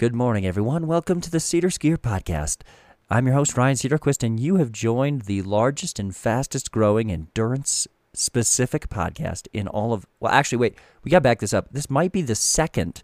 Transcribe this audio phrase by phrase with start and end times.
[0.00, 0.86] Good morning, everyone.
[0.86, 2.62] Welcome to the Seder Skier Podcast.
[3.10, 7.86] I'm your host, Ryan Sederquist, and you have joined the largest and fastest growing endurance
[8.14, 10.06] specific podcast in all of.
[10.18, 11.68] Well, actually, wait, we got to back this up.
[11.70, 13.02] This might be the second,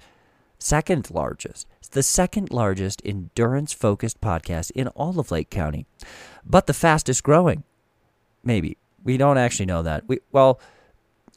[0.58, 1.66] second largest.
[1.80, 5.84] It's the second largest endurance focused podcast in all of Lake County,
[6.46, 7.62] but the fastest growing.
[8.42, 8.78] Maybe.
[9.04, 10.08] We don't actually know that.
[10.08, 10.62] We, well,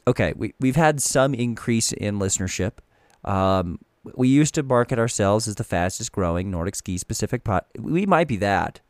[0.08, 2.78] okay, we, we've had some increase in listenership.
[3.26, 7.64] Um, we used to market ourselves as the fastest growing Nordic ski specific pod.
[7.78, 8.80] We might be that.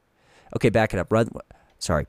[0.57, 1.13] Okay, back it up.
[1.13, 1.29] Run.
[1.79, 2.07] Sorry.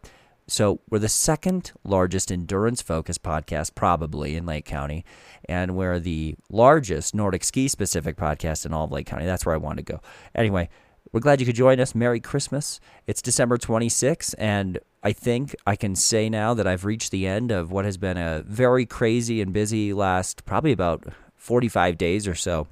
[0.48, 5.06] So we're the second largest endurance focused podcast probably in Lake County,
[5.48, 9.26] and we're the largest Nordic ski specific podcast in all of Lake County.
[9.26, 10.02] That's where I want to go.
[10.36, 10.68] Anyway,
[11.12, 11.96] we're glad you could join us.
[11.96, 12.80] Merry Christmas.
[13.08, 17.52] It's December 26th, and I think I can say now that I've reached the end
[17.52, 21.06] of what has been a very crazy and busy last probably about
[21.36, 22.68] 45 days or so.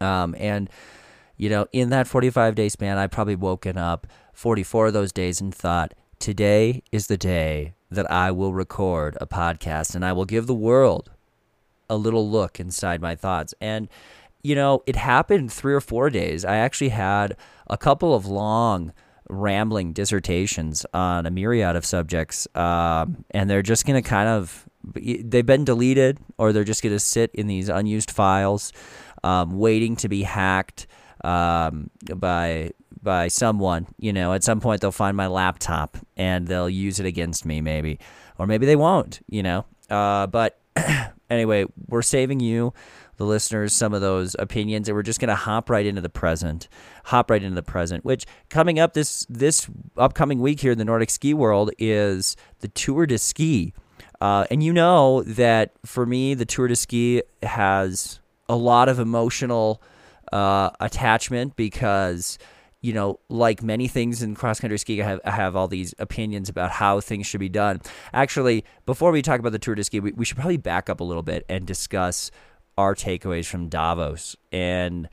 [0.00, 0.68] Um, and,
[1.36, 5.40] you know, in that 45 day span, I've probably woken up 44 of those days
[5.40, 10.24] and thought, today is the day that I will record a podcast and I will
[10.24, 11.10] give the world
[11.88, 13.54] a little look inside my thoughts.
[13.60, 13.88] And,
[14.42, 16.44] you know, it happened three or four days.
[16.44, 17.36] I actually had
[17.68, 18.92] a couple of long,
[19.28, 24.68] rambling dissertations on a myriad of subjects, um, and they're just going to kind of
[24.94, 28.72] they've been deleted or they're just going to sit in these unused files
[29.26, 30.86] um, waiting to be hacked
[31.24, 32.70] um, by
[33.02, 33.88] by someone.
[33.98, 37.60] You know, at some point they'll find my laptop and they'll use it against me,
[37.60, 37.98] maybe,
[38.38, 39.20] or maybe they won't.
[39.28, 40.60] You know, uh, but
[41.30, 42.72] anyway, we're saving you.
[43.16, 46.10] The listeners, some of those opinions, and we're just going to hop right into the
[46.10, 46.68] present.
[47.04, 48.04] Hop right into the present.
[48.04, 52.68] Which coming up this this upcoming week here in the Nordic ski world is the
[52.68, 53.72] Tour de Ski,
[54.20, 58.98] uh, and you know that for me, the Tour de Ski has a lot of
[58.98, 59.82] emotional
[60.32, 62.38] uh, attachment because
[62.86, 65.92] you know, like many things in cross country skiing, I have, I have all these
[65.98, 67.80] opinions about how things should be done.
[68.12, 71.00] Actually, before we talk about the Tour de Ski, we, we should probably back up
[71.00, 72.30] a little bit and discuss
[72.78, 74.36] our takeaways from Davos.
[74.52, 75.08] And,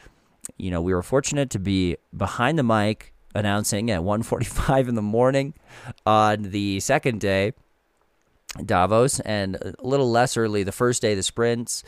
[0.56, 5.02] you know, we were fortunate to be behind the mic announcing at 1.45 in the
[5.02, 5.56] morning
[6.06, 7.54] on the second day,
[8.64, 11.84] Davos, and a little less early the first day, the sprints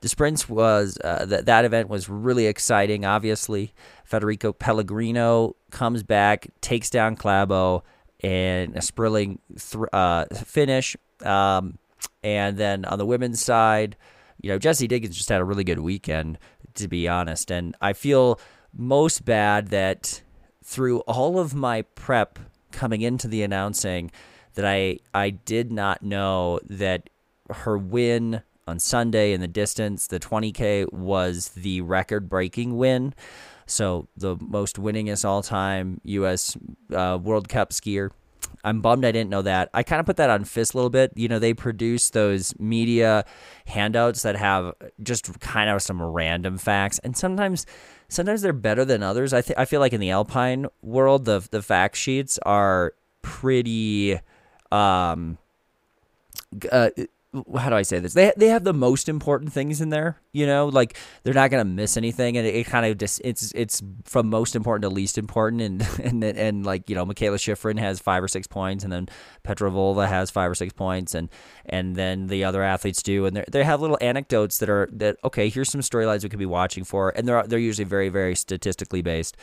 [0.00, 3.04] the sprints was uh, that that event was really exciting.
[3.04, 3.74] Obviously,
[4.04, 7.82] Federico Pellegrino comes back, takes down Klæbo,
[8.22, 10.96] and a sprilling th- uh, finish.
[11.22, 11.78] Um,
[12.22, 13.96] and then on the women's side,
[14.40, 16.38] you know, Jessie Diggins just had a really good weekend,
[16.74, 17.50] to be honest.
[17.50, 18.40] And I feel
[18.72, 20.22] most bad that
[20.64, 22.38] through all of my prep
[22.72, 24.10] coming into the announcing,
[24.54, 27.10] that I I did not know that
[27.50, 30.06] her win on Sunday in the distance.
[30.06, 33.14] The 20K was the record breaking win.
[33.66, 36.56] So the most winningest all time U.S.
[36.92, 38.10] Uh, World Cup skier.
[38.64, 39.70] I'm bummed I didn't know that.
[39.72, 41.12] I kind of put that on FIS a little bit.
[41.14, 43.24] You know, they produce those media
[43.66, 47.64] handouts that have just kind of some random facts, and sometimes,
[48.08, 49.32] sometimes they're better than others.
[49.32, 54.18] I th- I feel like in the alpine world, the the fact sheets are pretty,
[54.72, 55.38] um,
[56.70, 56.90] uh,
[57.56, 58.12] how do I say this?
[58.14, 60.20] They they have the most important things in there.
[60.32, 63.52] You know, like they're not gonna miss anything, and it, it kind of just it's
[63.52, 67.78] it's from most important to least important, and and and like you know, Mikaela Shiffrin
[67.78, 69.08] has five or six points, and then
[69.44, 71.28] Petra Vlhova has five or six points, and
[71.66, 75.16] and then the other athletes do, and they they have little anecdotes that are that
[75.22, 78.34] okay, here's some storylines we could be watching for, and they're they're usually very very
[78.34, 79.36] statistically based.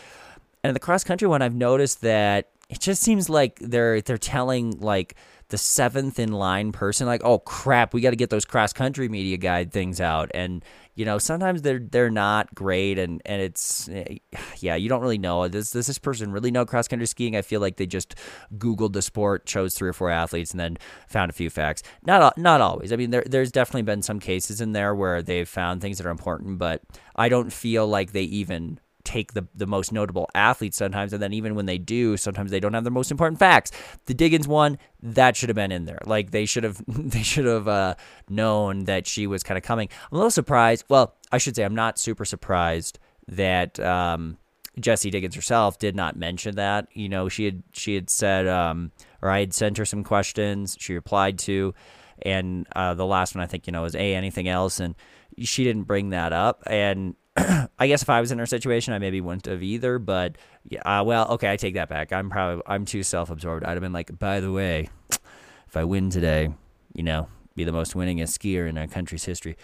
[0.64, 4.18] And in the cross country one, I've noticed that it just seems like they're they're
[4.18, 5.16] telling like
[5.50, 9.08] the seventh in line person like oh crap we got to get those cross country
[9.08, 10.30] media guide things out.
[10.34, 10.64] And
[10.96, 14.18] you know sometimes they're they're not great and and it's eh,
[14.58, 15.48] yeah you don't really know.
[15.48, 17.38] Does, does this person really know cross country skiing?
[17.38, 18.16] I feel like they just
[18.58, 21.84] googled the sport chose three or four athletes and then found a few facts.
[22.06, 22.92] Not not always.
[22.92, 26.08] I mean there, there's definitely been some cases in there where they've found things that
[26.08, 26.82] are important but
[27.16, 31.32] i don't feel like they even take the, the most notable athletes sometimes, and then
[31.32, 33.72] even when they do, sometimes they don't have the most important facts.
[34.06, 36.02] The Diggins one that should have been in there.
[36.06, 37.96] Like they should have they should have uh,
[38.30, 39.88] known that she was kind of coming.
[40.12, 40.84] I'm a little surprised.
[40.90, 43.00] Well, I should say I'm not super surprised
[43.30, 44.38] that um,
[44.78, 46.88] Jessie Diggins herself did not mention that.
[46.92, 48.92] You know, she had she had said, um,
[49.22, 50.76] or I had sent her some questions.
[50.80, 51.74] She replied to,
[52.22, 54.96] and uh, the last one I think you know was a anything else, and
[55.40, 56.62] she didn't bring that up.
[56.68, 57.16] And
[57.80, 60.00] I guess if I was in her situation, I maybe wouldn't have either.
[60.00, 60.38] But
[60.68, 62.12] yeah, uh, well, okay, I take that back.
[62.12, 63.64] I'm probably I'm too self-absorbed.
[63.66, 64.90] I'd have been like, by the way,
[65.68, 66.50] if I win today,
[66.94, 69.58] you know, be the most winningest skier in our country's history.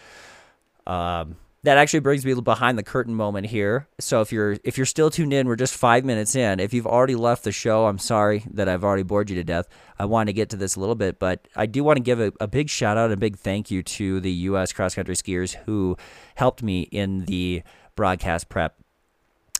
[0.85, 3.87] Um, that actually brings me behind the curtain moment here.
[3.97, 6.59] So if you're if you're still tuned in, we're just five minutes in.
[6.59, 9.67] If you've already left the show, I'm sorry that I've already bored you to death.
[9.97, 12.19] I want to get to this a little bit, but I do want to give
[12.19, 14.73] a, a big shout out and a big thank you to the U.S.
[14.73, 15.95] cross country skiers who
[16.35, 17.63] helped me in the
[17.95, 18.75] broadcast prep.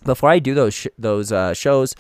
[0.04, 1.96] Before I do those sh- those uh, shows,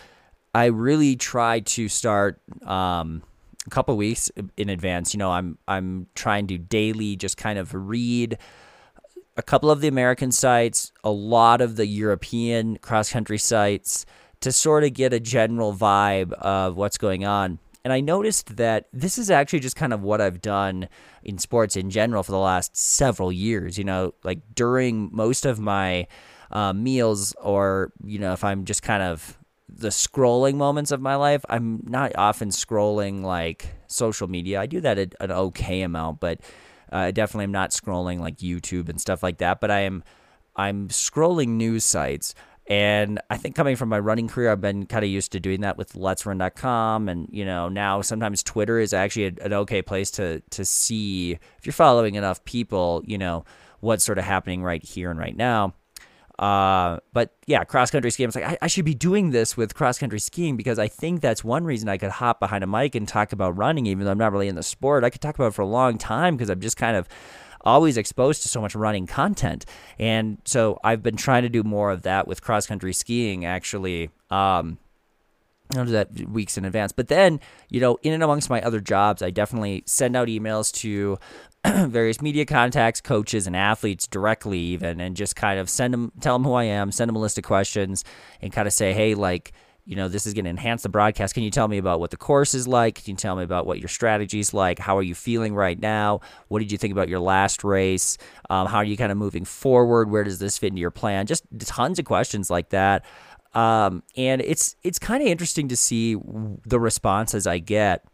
[0.54, 2.42] I really try to start.
[2.68, 3.24] Um,
[3.66, 5.14] a couple weeks in advance.
[5.14, 8.38] You know, I'm I'm trying to daily just kind of read
[9.36, 14.06] a couple of the American sites, a lot of the European cross country sites
[14.42, 17.60] to sort of get a general vibe of what's going on.
[17.84, 20.88] And I noticed that this is actually just kind of what I've done
[21.24, 23.78] in sports in general for the last several years.
[23.78, 26.08] You know, like during most of my
[26.52, 29.38] uh, meals, or, you know, if I'm just kind of
[29.68, 34.62] the scrolling moments of my life, I'm not often scrolling like social media.
[34.62, 36.40] I do that an okay amount, but
[36.94, 40.04] I uh, definitely am not scrolling like YouTube and stuff like that, but I am
[40.56, 42.36] I'm scrolling news sites.
[42.68, 45.62] And I think coming from my running career, I've been kind of used to doing
[45.62, 50.42] that with Let'sRun.com, and you know now sometimes Twitter is actually an okay place to
[50.51, 53.44] to see if you're following enough people, you know
[53.81, 55.74] what's sort of happening right here and right now.
[56.40, 58.28] Uh, but yeah, cross country skiing.
[58.28, 61.22] It's like I, I, should be doing this with cross country skiing because I think
[61.22, 64.12] that's one reason I could hop behind a mic and talk about running, even though
[64.12, 65.04] I'm not really in the sport.
[65.04, 67.08] I could talk about it for a long time because I'm just kind of
[67.62, 69.66] always exposed to so much running content,
[70.00, 73.46] and so I've been trying to do more of that with cross country skiing.
[73.46, 74.80] Actually, um,
[75.72, 76.92] I don't do that weeks in advance.
[76.92, 77.40] But then,
[77.70, 81.18] you know, in and amongst my other jobs, I definitely send out emails to
[81.88, 86.36] various media contacts, coaches, and athletes directly, even, and just kind of send them, tell
[86.36, 88.04] them who I am, send them a list of questions,
[88.42, 89.54] and kind of say, hey, like,
[89.86, 91.33] you know, this is going to enhance the broadcast.
[91.33, 93.04] Can you tell me about what the course is like?
[93.04, 94.80] Can you tell me about what your strategy is like?
[94.80, 96.21] How are you feeling right now?
[96.48, 98.18] What did you think about your last race?
[98.50, 100.10] Um, how are you kind of moving forward?
[100.10, 101.25] Where does this fit into your plan?
[101.25, 103.06] Just tons of questions like that.
[103.54, 106.15] Um, and it's it's kind of interesting to see
[106.65, 108.06] the responses I get.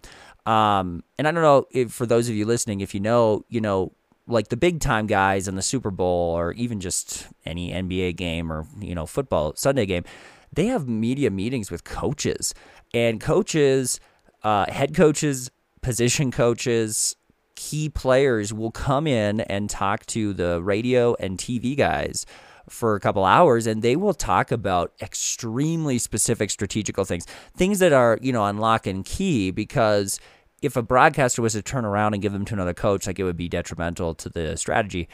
[0.49, 3.61] Um, and I don't know if for those of you listening, if you know, you
[3.61, 3.91] know,
[4.25, 8.51] like the big time guys in the Super Bowl or even just any NBA game
[8.51, 10.03] or, you know, football Sunday game,
[10.51, 12.55] they have media meetings with coaches.
[12.95, 13.99] And coaches,
[14.43, 15.51] uh, head coaches,
[15.83, 17.15] position coaches,
[17.53, 22.25] key players will come in and talk to the radio and TV guys
[22.67, 27.93] for a couple hours and they will talk about extremely specific strategical things, things that
[27.93, 30.19] are, you know, unlock and key because
[30.61, 33.23] if a broadcaster was to turn around and give them to another coach, like it
[33.23, 35.07] would be detrimental to the strategy.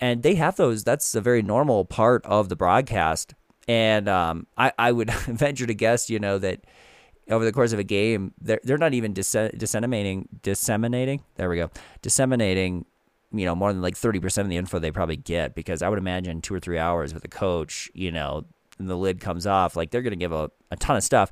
[0.00, 0.84] And they have those.
[0.84, 3.34] That's a very normal part of the broadcast.
[3.66, 6.64] And um, I, I would venture to guess, you know, that
[7.30, 11.22] over the course of a game, they're they're not even disseminating disseminating.
[11.36, 11.70] There we go,
[12.02, 12.86] disseminating.
[13.30, 15.90] You know, more than like thirty percent of the info they probably get because I
[15.90, 18.46] would imagine two or three hours with a coach, you know,
[18.78, 21.30] and the lid comes off, like they're going to give a, a ton of stuff.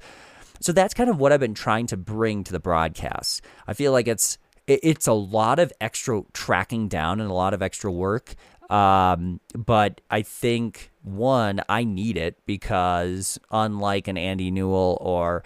[0.61, 3.41] So that's kind of what I've been trying to bring to the broadcasts.
[3.67, 7.63] I feel like it's it's a lot of extra tracking down and a lot of
[7.63, 8.35] extra work.
[8.69, 15.45] Um, but I think one, I need it because unlike an Andy Newell or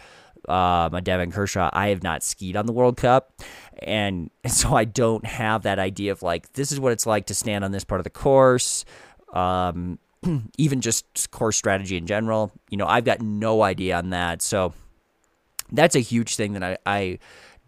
[0.48, 3.42] um, a Devon Kershaw, I have not skied on the World Cup.
[3.80, 7.34] And so I don't have that idea of like, this is what it's like to
[7.34, 8.84] stand on this part of the course.
[9.32, 9.98] Um,
[10.58, 12.52] even just course strategy in general.
[12.70, 14.42] You know, I've got no idea on that.
[14.42, 14.72] So
[15.72, 17.18] that's a huge thing that I, I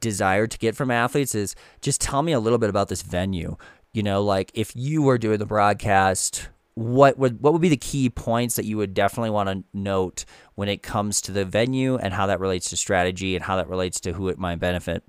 [0.00, 3.56] desire to get from athletes is just tell me a little bit about this venue.
[3.92, 7.76] You know, like if you were doing the broadcast, what would what would be the
[7.76, 11.97] key points that you would definitely want to note when it comes to the venue
[11.97, 15.04] and how that relates to strategy and how that relates to who it might benefit.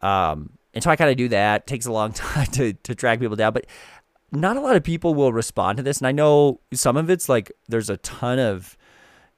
[0.00, 1.62] Um, and so I kind of do that.
[1.62, 3.66] It takes a long time to to track people down, but
[4.30, 5.98] not a lot of people will respond to this.
[5.98, 8.76] And I know some of it's like there's a ton of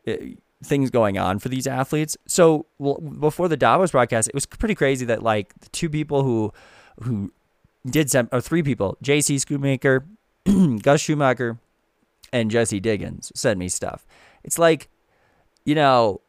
[0.07, 2.17] eh, things going on for these athletes.
[2.27, 6.23] So well, before the Davos broadcast, it was pretty crazy that like the two people
[6.23, 6.53] who
[7.03, 7.33] who
[7.89, 10.05] did send or three people, JC Schoonmaker,
[10.83, 11.59] Gus Schumacher,
[12.33, 14.07] and Jessie Diggins sent me stuff.
[14.45, 14.89] It's like,
[15.65, 16.21] you know,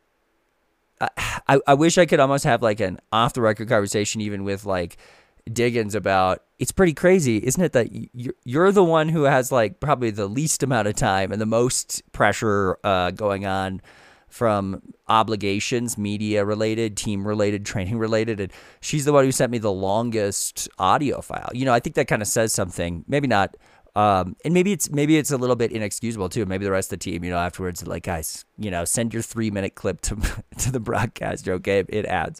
[0.99, 4.65] I, I wish I could almost have like an off the record conversation even with
[4.65, 4.97] like
[5.51, 7.71] Diggins about it's pretty crazy, isn't it?
[7.73, 11.39] That you're, you're the one who has like probably the least amount of time and
[11.39, 13.81] the most pressure uh, going on
[14.27, 18.39] from obligations, media related, team related, training related.
[18.39, 21.49] And she's the one who sent me the longest audio file.
[21.53, 23.05] You know, I think that kind of says something.
[23.07, 23.55] Maybe not.
[23.95, 26.45] Um, and maybe it's maybe it's a little bit inexcusable too.
[26.45, 29.23] Maybe the rest of the team, you know, afterwards, like guys, you know, send your
[29.23, 30.15] three minute clip to
[30.59, 31.53] to the broadcaster.
[31.53, 32.39] Okay, it adds.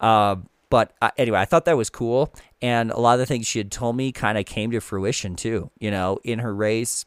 [0.00, 3.46] Um, but uh, anyway, I thought that was cool, and a lot of the things
[3.46, 5.70] she had told me kind of came to fruition too.
[5.80, 7.04] You know, in her race,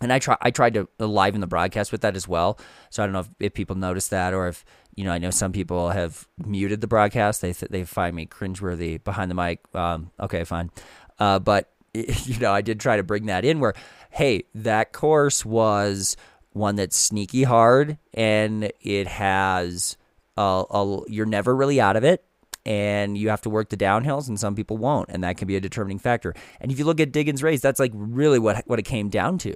[0.00, 2.58] and I try I tried to liven the broadcast with that as well.
[2.90, 4.64] So I don't know if, if people noticed that or if
[4.94, 7.40] you know I know some people have muted the broadcast.
[7.40, 9.60] They th- they find me cringeworthy behind the mic.
[9.74, 10.70] Um, okay, fine.
[11.18, 13.74] Uh, but you know I did try to bring that in where
[14.10, 16.16] hey that course was
[16.52, 19.96] one that's sneaky hard and it has
[20.36, 22.24] a, a, you're never really out of it
[22.66, 25.56] and you have to work the downhills and some people won't and that can be
[25.56, 28.78] a determining factor and if you look at diggins race that's like really what what
[28.78, 29.54] it came down to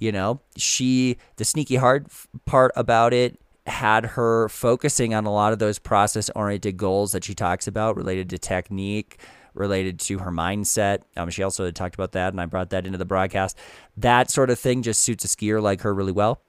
[0.00, 2.06] you know, she, the sneaky hard
[2.44, 7.24] part about it had her focusing on a lot of those process oriented goals that
[7.24, 9.18] she talks about related to technique,
[9.54, 11.02] related to her mindset.
[11.16, 13.58] Um, she also talked about that, and I brought that into the broadcast.
[13.96, 16.40] That sort of thing just suits a skier like her really well.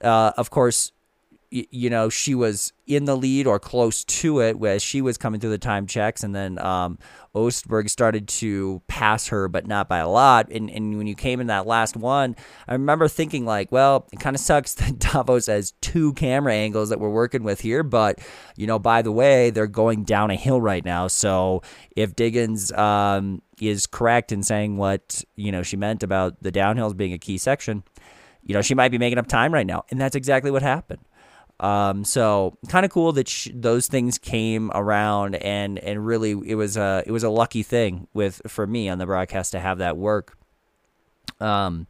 [0.00, 0.92] Uh, of course,
[1.54, 5.40] you know, she was in the lead or close to it as she was coming
[5.40, 6.24] through the time checks.
[6.24, 6.98] And then um,
[7.32, 10.50] Ostberg started to pass her, but not by a lot.
[10.50, 12.34] And, and when you came in that last one,
[12.66, 16.88] I remember thinking, like, well, it kind of sucks that Davos has two camera angles
[16.88, 17.84] that we're working with here.
[17.84, 18.18] But,
[18.56, 21.06] you know, by the way, they're going down a hill right now.
[21.06, 21.62] So
[21.94, 26.96] if Diggins um, is correct in saying what, you know, she meant about the downhills
[26.96, 27.84] being a key section,
[28.42, 29.84] you know, she might be making up time right now.
[29.90, 31.00] And that's exactly what happened.
[31.60, 36.56] Um, so kind of cool that sh- those things came around, and and really it
[36.56, 39.78] was a it was a lucky thing with for me on the broadcast to have
[39.78, 40.36] that work.
[41.40, 41.86] Um,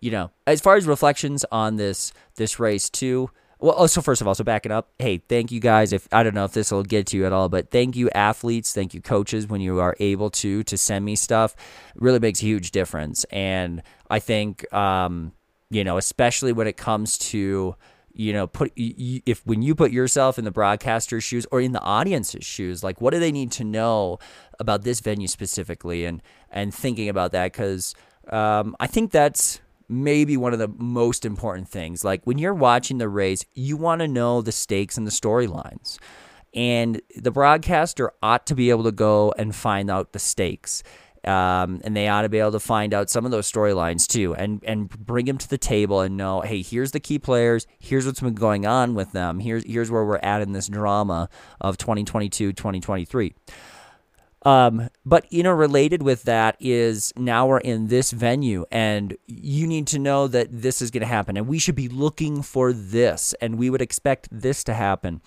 [0.00, 3.30] you know, as far as reflections on this this race too.
[3.58, 5.94] Well, so first of all, so backing up, hey, thank you guys.
[5.94, 8.10] If I don't know if this will get to you at all, but thank you
[8.10, 11.54] athletes, thank you coaches when you are able to to send me stuff.
[11.94, 15.32] It really makes a huge difference, and I think um,
[15.70, 17.76] you know, especially when it comes to
[18.16, 21.80] you know put if when you put yourself in the broadcaster's shoes or in the
[21.80, 24.18] audience's shoes like what do they need to know
[24.58, 27.52] about this venue specifically and and thinking about that?
[27.52, 27.94] Because
[28.28, 32.04] um, i think that's maybe one of the most important things.
[32.04, 35.98] Like when you're watching the race you want to know the stakes and the storylines.
[36.54, 40.82] And the broadcaster ought to be able to go and find out the stakes
[41.26, 44.34] um, and they ought to be able to find out some of those storylines too,
[44.34, 47.66] and and bring them to the table and know, hey, here's the key players.
[47.78, 49.40] Here's what's been going on with them.
[49.40, 51.28] Here's here's where we're at in this drama
[51.60, 53.34] of 2022, 2023.
[54.46, 59.66] Um, but you know, related with that is now we're in this venue, and you
[59.66, 62.72] need to know that this is going to happen, and we should be looking for
[62.72, 65.20] this, and we would expect this to happen.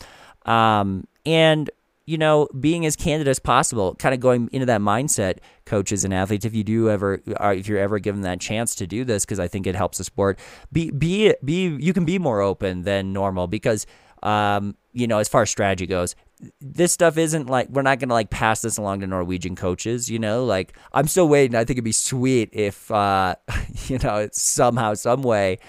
[0.46, 1.70] Um, and
[2.10, 6.12] you know, being as candid as possible, kind of going into that mindset, coaches and
[6.12, 6.44] athletes.
[6.44, 9.48] If you do ever, if you're ever given that chance to do this, because I
[9.48, 10.40] think it helps the sport.
[10.72, 11.68] Be be be.
[11.68, 13.86] You can be more open than normal because,
[14.24, 16.16] um, you know, as far as strategy goes,
[16.60, 20.10] this stuff isn't like we're not gonna like pass this along to Norwegian coaches.
[20.10, 21.54] You know, like I'm still waiting.
[21.54, 23.36] I think it'd be sweet if, uh,
[23.86, 25.60] you know, somehow, some way,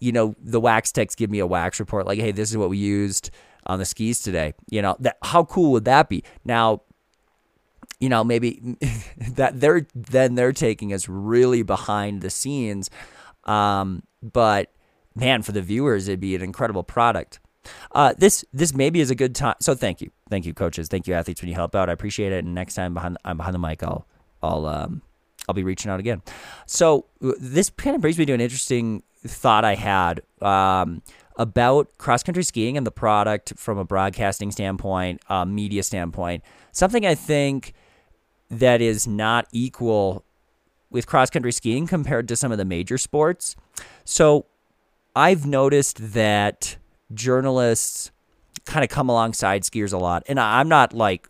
[0.00, 2.68] you know, the wax techs give me a wax report like, hey, this is what
[2.68, 3.30] we used
[3.68, 4.54] on the skis today.
[4.70, 6.24] You know, that how cool would that be?
[6.44, 6.82] Now,
[8.00, 8.76] you know, maybe
[9.28, 12.90] that they're then they're taking us really behind the scenes.
[13.44, 14.72] Um, but
[15.14, 17.40] man, for the viewers, it'd be an incredible product.
[17.92, 19.56] Uh, this this maybe is a good time.
[19.60, 21.88] So thank you, thank you, coaches, thank you, athletes, when you help out.
[21.88, 22.44] I appreciate it.
[22.44, 24.06] And next time behind I'm behind the mic, I'll
[24.42, 25.02] I'll um,
[25.48, 26.22] I'll be reaching out again.
[26.66, 30.22] So this kind of brings me to an interesting thought I had.
[30.40, 31.02] Um,
[31.38, 36.42] about cross country skiing and the product from a broadcasting standpoint, uh, media standpoint.
[36.72, 37.72] Something I think
[38.50, 40.24] that is not equal
[40.90, 43.54] with cross country skiing compared to some of the major sports.
[44.04, 44.46] So
[45.14, 46.76] I've noticed that
[47.14, 48.10] journalists
[48.64, 50.24] kind of come alongside skiers a lot.
[50.28, 51.28] And I'm not like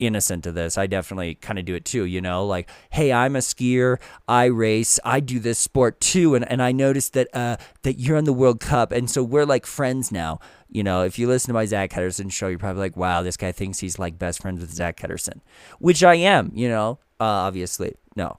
[0.00, 0.76] innocent to this.
[0.76, 4.46] I definitely kind of do it too, you know, like, hey, I'm a skier, I
[4.46, 8.24] race, I do this sport too, and, and I noticed that uh that you're in
[8.24, 10.40] the World Cup, and so we're like friends now.
[10.68, 13.36] You know, if you listen to my Zak Ketterson show, you're probably like, wow, this
[13.36, 15.40] guy thinks he's like best friends with Zak Ketterson,
[15.78, 18.38] which I am, you know, uh, obviously, no.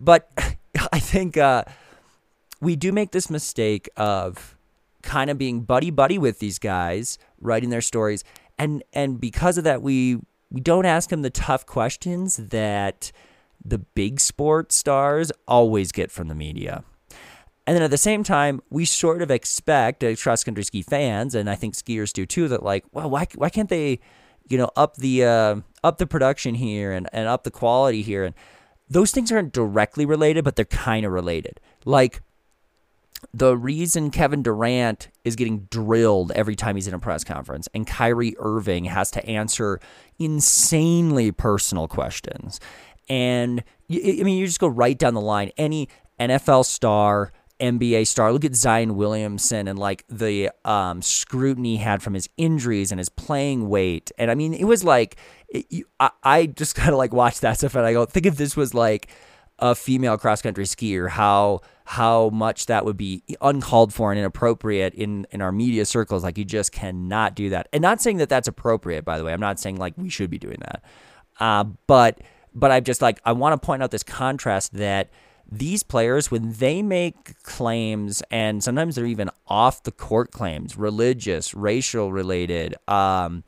[0.00, 0.30] But
[0.92, 1.64] I think uh,
[2.60, 4.56] we do make this mistake of
[5.02, 8.24] kind of being buddy buddy with these guys, writing their stories,
[8.58, 10.20] and and because of that, we
[10.52, 13.10] we don't ask them the tough questions that
[13.64, 16.84] the big sports stars always get from the media.
[17.66, 21.34] And then at the same time, we sort of expect uh, cross country ski fans,
[21.34, 24.00] and I think skiers do too, that like, well, why why can't they,
[24.48, 28.24] you know, up the uh, up the production here and, and up the quality here?
[28.24, 28.34] And
[28.90, 31.60] those things aren't directly related, but they're kind of related.
[31.84, 32.20] Like
[33.34, 37.86] the reason Kevin Durant is getting drilled every time he's in a press conference and
[37.86, 39.80] Kyrie Irving has to answer
[40.18, 42.60] insanely personal questions.
[43.08, 45.50] And I mean, you just go right down the line.
[45.56, 45.88] Any
[46.20, 48.32] NFL star, NBA star.
[48.32, 52.98] Look at Zion Williamson and like the um, scrutiny he had from his injuries and
[52.98, 54.12] his playing weight.
[54.18, 55.16] And I mean, it was like,
[55.48, 58.26] it, you, I, I just kind of like watched that stuff and I go, think
[58.26, 59.08] if this was like
[59.58, 64.94] a female cross country skier, how how much that would be uncalled for and inappropriate
[64.94, 66.22] in in our media circles.
[66.22, 67.68] Like you just cannot do that.
[67.72, 69.32] And not saying that that's appropriate, by the way.
[69.32, 70.82] I'm not saying like we should be doing that.
[71.40, 72.20] Uh, but
[72.54, 75.10] but I just like I want to point out this contrast that
[75.50, 81.52] these players, when they make claims, and sometimes they're even off the court claims, religious,
[81.52, 83.44] racial related, um,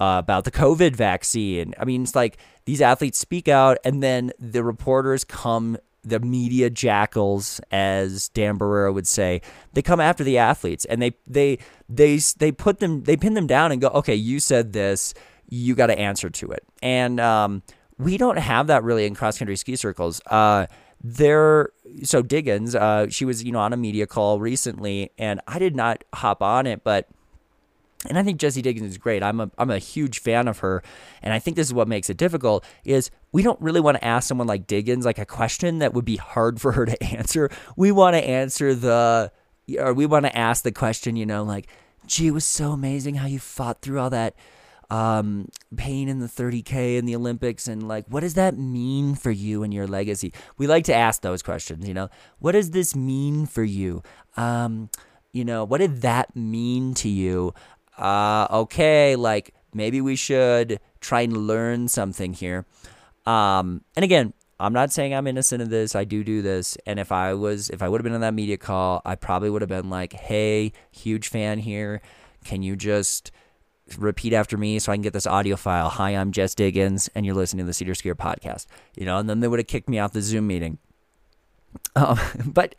[0.00, 1.74] uh, about the COVID vaccine.
[1.76, 6.70] I mean, it's like these athletes speak out, and then the reporters come, the media
[6.70, 12.18] jackals, as Dan Barreiro would say, they come after the athletes, and they they they
[12.38, 15.14] they put them, they pin them down, and go, okay, you said this,
[15.48, 17.62] you got to answer to it, and um,
[17.98, 20.20] we don't have that really in cross country ski circles.
[20.26, 20.66] Uh,
[21.02, 21.70] there
[22.02, 25.76] so Diggins, uh, she was you know on a media call recently, and I did
[25.76, 27.08] not hop on it, but
[28.06, 29.22] and I think Jessie Diggins is great.
[29.22, 30.82] I'm a I'm a huge fan of her,
[31.22, 34.04] and I think this is what makes it difficult is we don't really want to
[34.04, 37.50] ask someone like Diggins like a question that would be hard for her to answer.
[37.76, 39.32] We want to answer the
[39.78, 41.68] or we want to ask the question, you know, like,
[42.06, 44.34] gee, it was so amazing how you fought through all that
[44.90, 49.30] um, pain in the 30K in the Olympics and like, what does that mean for
[49.30, 50.32] you and your legacy?
[50.56, 54.02] We like to ask those questions, you know, what does this mean for you?
[54.36, 54.88] Um,
[55.32, 57.52] you know, what did that mean to you?
[57.98, 62.64] Uh, okay, like maybe we should try and learn something here.
[63.26, 65.94] Um, and again, I'm not saying I'm innocent of this.
[65.94, 66.76] I do do this.
[66.86, 69.50] And if I was, if I would have been on that media call, I probably
[69.50, 72.00] would have been like, hey, huge fan here.
[72.44, 73.30] Can you just
[73.96, 75.88] repeat after me so I can get this audio file.
[75.88, 78.66] Hi, I'm Jess Diggins, and you're listening to the Seder Skier podcast.
[78.96, 80.78] You know, and then they would have kicked me off the Zoom meeting.
[81.96, 82.74] Um, but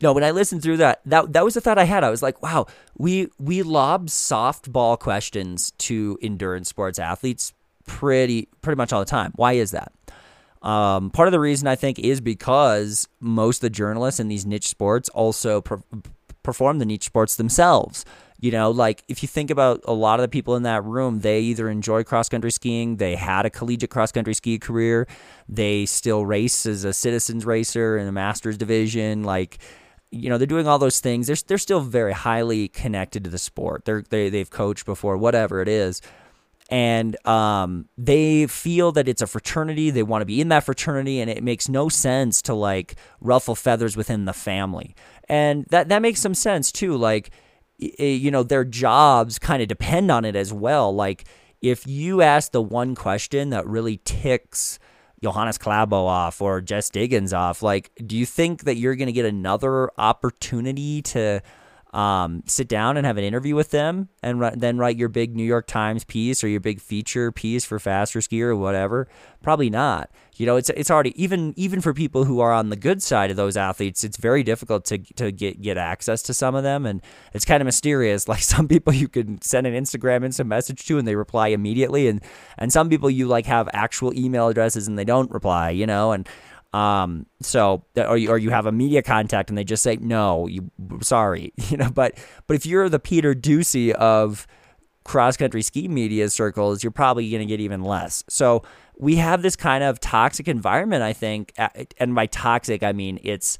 [0.00, 2.04] no, when I listened through that, that that was the thought I had.
[2.04, 2.66] I was like, wow,
[2.96, 7.52] we we lob softball questions to endurance sports athletes
[7.86, 9.32] pretty pretty much all the time.
[9.36, 9.92] Why is that?
[10.62, 14.46] Um, part of the reason I think is because most of the journalists in these
[14.46, 15.60] niche sports also
[16.42, 18.04] perform the niche sports themselves.
[18.42, 21.20] You know, like if you think about a lot of the people in that room,
[21.20, 25.06] they either enjoy cross country skiing, they had a collegiate cross country ski career,
[25.48, 29.58] they still race as a citizens racer in the masters division, like
[30.10, 31.28] you know, they're doing all those things.
[31.28, 33.84] They're they're still very highly connected to the sport.
[33.84, 36.02] They're they they've coached before, whatever it is.
[36.68, 39.90] And um, they feel that it's a fraternity.
[39.90, 43.54] They want to be in that fraternity, and it makes no sense to like ruffle
[43.54, 44.96] feathers within the family.
[45.28, 46.96] And that that makes some sense too.
[46.96, 47.30] Like
[47.98, 50.94] Eh, you know, their jobs kind of depend on it as well.
[50.94, 51.24] Like
[51.60, 54.78] if you ask the one question that really ticks
[55.22, 59.12] Johannes Klæbo off or Jess Diggins off, like, do you think that you're going to
[59.12, 61.40] get another opportunity to
[61.92, 65.36] um, sit down and have an interview with them and ri- then write your big
[65.36, 69.08] New York Times piece or your big feature piece for Faster Skier or whatever?
[69.42, 70.10] Probably not.
[70.36, 73.30] You know, it's it's already even even for people who are on the good side
[73.30, 76.86] of those athletes, it's very difficult to to get get access to some of them,
[76.86, 77.02] and
[77.34, 78.26] it's kind of mysterious.
[78.32, 82.08] Like some people, you can send an Instagram instant message to, and they reply immediately,
[82.08, 82.22] and
[82.56, 85.68] and some people you like have actual email addresses and they don't reply.
[85.68, 86.26] You know, and
[86.72, 90.46] um, so or you, or you have a media contact and they just say no,
[90.46, 90.70] you
[91.02, 91.90] sorry, you know.
[91.90, 94.46] But but if you're the Peter Doocy of
[95.04, 98.24] cross country ski media circles, you're probably going to get even less.
[98.28, 98.62] So
[98.96, 101.52] we have this kind of toxic environment, I think,
[101.98, 103.58] and by toxic I mean it's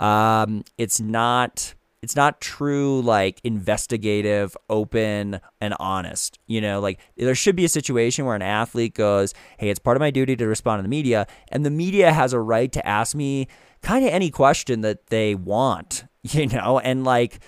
[0.00, 1.74] um, it's not
[2.04, 6.38] it's not true like investigative, open, and honest.
[6.46, 9.96] You know, like there should be a situation where an athlete goes, "Hey, it's part
[9.96, 12.86] of my duty to respond to the media," and the media has a right to
[12.86, 13.48] ask me
[13.80, 16.04] kind of any question that they want.
[16.26, 17.40] You know, and like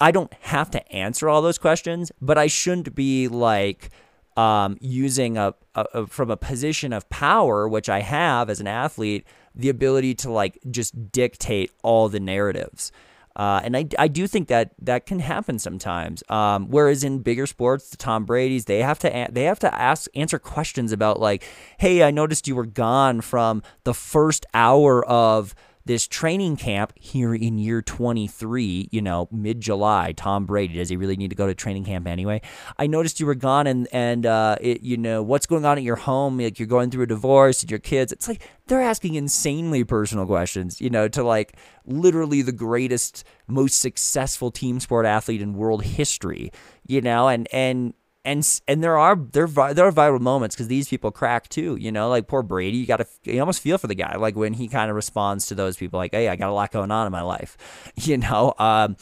[0.00, 3.90] I don't have to answer all those questions, but I shouldn't be like
[4.36, 8.68] um, using a, a, a, from a position of power, which I have as an
[8.68, 12.92] athlete, the ability to like just dictate all the narratives.
[13.38, 16.24] Uh, and I, I do think that that can happen sometimes.
[16.28, 20.10] Um, whereas in bigger sports, the Tom Brady's, they have to they have to ask
[20.14, 21.44] answer questions about like,
[21.78, 27.34] hey, I noticed you were gone from the first hour of this training camp here
[27.34, 31.46] in year 23, you know, mid July, Tom Brady, does he really need to go
[31.46, 32.40] to training camp anyway?
[32.78, 35.84] I noticed you were gone and, and, uh, it, you know, what's going on at
[35.84, 36.38] your home?
[36.38, 38.12] Like you're going through a divorce and your kids.
[38.12, 43.80] It's like they're asking insanely personal questions, you know, to like literally the greatest, most
[43.80, 46.52] successful team sport athlete in world history,
[46.86, 47.94] you know, and, and,
[48.28, 51.76] and and there are there there are viral moments because these people crack too.
[51.80, 52.76] You know, like poor Brady.
[52.76, 55.46] You got to you almost feel for the guy, like when he kind of responds
[55.46, 57.56] to those people, like, "Hey, I got a lot going on in my life,"
[57.96, 58.52] you know.
[58.58, 58.96] Um,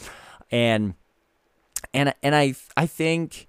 [0.52, 0.94] and
[1.92, 3.48] and and I I think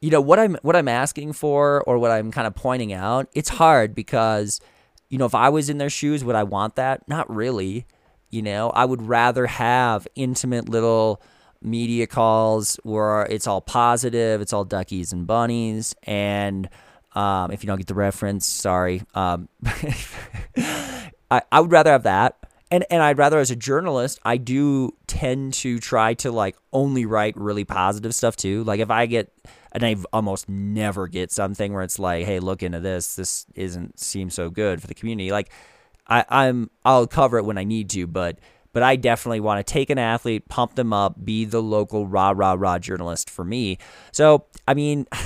[0.00, 3.28] you know what I'm what I'm asking for or what I'm kind of pointing out.
[3.34, 4.62] It's hard because
[5.10, 7.06] you know if I was in their shoes, would I want that?
[7.06, 7.86] Not really.
[8.30, 11.20] You know, I would rather have intimate little
[11.62, 16.68] media calls where it's all positive, it's all duckies and bunnies, and
[17.14, 19.02] um, if you don't get the reference, sorry.
[19.14, 19.48] Um,
[20.56, 22.36] I, I would rather have that.
[22.70, 27.06] And, and I'd rather, as a journalist, I do tend to try to like only
[27.06, 28.62] write really positive stuff too.
[28.64, 29.32] Like if I get,
[29.72, 33.16] and I almost never get something where it's like, hey, look into this.
[33.16, 35.32] This isn't seem so good for the community.
[35.32, 35.50] Like
[36.06, 38.38] I, I'm, I'll cover it when I need to, but
[38.78, 42.30] but I definitely want to take an athlete, pump them up, be the local rah
[42.30, 43.78] rah rah journalist for me.
[44.12, 45.06] So I mean.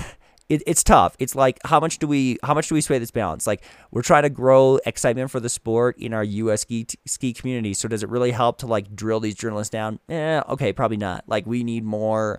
[0.49, 1.17] It, it's tough.
[1.19, 3.47] It's like how much do we how much do we sway this balance?
[3.47, 6.63] Like we're trying to grow excitement for the sport in our U.S.
[6.63, 7.73] ski ski community.
[7.73, 9.99] So does it really help to like drill these journalists down?
[10.11, 11.25] Eh, okay, probably not.
[11.27, 12.39] Like we need more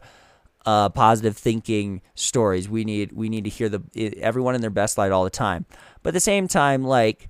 [0.64, 2.70] uh, positive thinking stories.
[2.70, 3.82] We need we need to hear the
[4.22, 5.66] everyone in their best light all the time.
[6.04, 7.30] But at the same time, like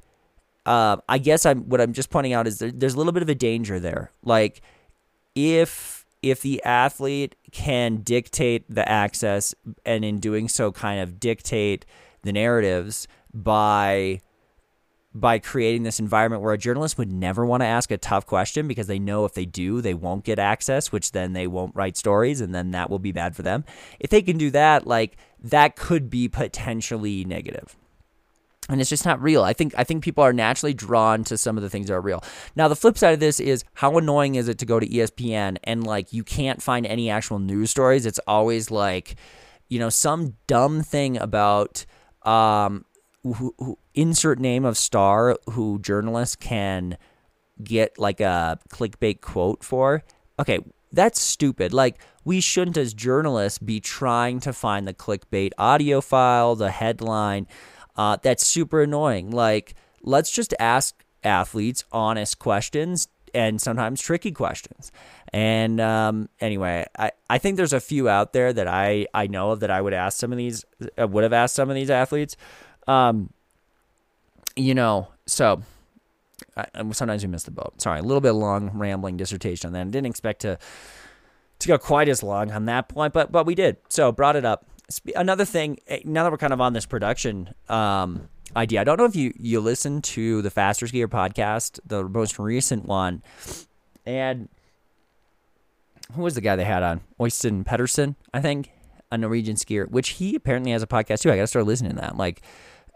[0.65, 3.23] uh, I guess I'm what I'm just pointing out is there, there's a little bit
[3.23, 4.11] of a danger there.
[4.23, 4.61] Like
[5.35, 9.53] if if the athlete can dictate the access
[9.85, 11.85] and in doing so kind of dictate
[12.21, 14.21] the narratives by
[15.13, 18.67] by creating this environment where a journalist would never want to ask a tough question
[18.67, 21.95] because they know if they do, they won't get access, which then they won't write
[21.95, 23.63] stories and then that will be bad for them.
[23.99, 27.75] If they can do that, like that could be potentially negative
[28.69, 29.43] and it's just not real.
[29.43, 32.01] I think I think people are naturally drawn to some of the things that are
[32.01, 32.23] real.
[32.55, 35.57] Now the flip side of this is how annoying is it to go to ESPN
[35.63, 38.05] and like you can't find any actual news stories.
[38.05, 39.15] It's always like,
[39.67, 41.85] you know, some dumb thing about
[42.23, 42.85] um
[43.23, 46.97] who, who, insert name of star who journalists can
[47.63, 50.03] get like a clickbait quote for.
[50.39, 50.59] Okay,
[50.91, 51.73] that's stupid.
[51.73, 57.47] Like we shouldn't as journalists be trying to find the clickbait audio file, the headline
[57.95, 59.31] uh, that's super annoying.
[59.31, 64.91] Like, let's just ask athletes honest questions and sometimes tricky questions.
[65.31, 69.51] And um, anyway, I, I think there's a few out there that I, I know
[69.51, 70.65] of that I would ask some of these,
[70.99, 72.37] uh, would have asked some of these athletes.
[72.87, 73.31] Um,
[74.55, 75.63] you know, so
[76.55, 77.81] I, sometimes we miss the boat.
[77.81, 79.89] Sorry, a little bit long, rambling dissertation on that.
[79.91, 80.59] Didn't expect to
[81.59, 83.77] to go quite as long on that point, but but we did.
[83.89, 84.65] So brought it up
[85.15, 88.97] another thing, eh, now that we're kind of on this production um, idea, I don't
[88.97, 93.23] know if you you listen to the Faster Skier podcast, the most recent one,
[94.05, 94.49] and
[96.13, 97.01] who was the guy they had on?
[97.19, 98.71] Øystein Pedersen, I think,
[99.11, 101.31] a Norwegian skier, which he apparently has a podcast too.
[101.31, 102.17] I got to start listening to that.
[102.17, 102.41] Like,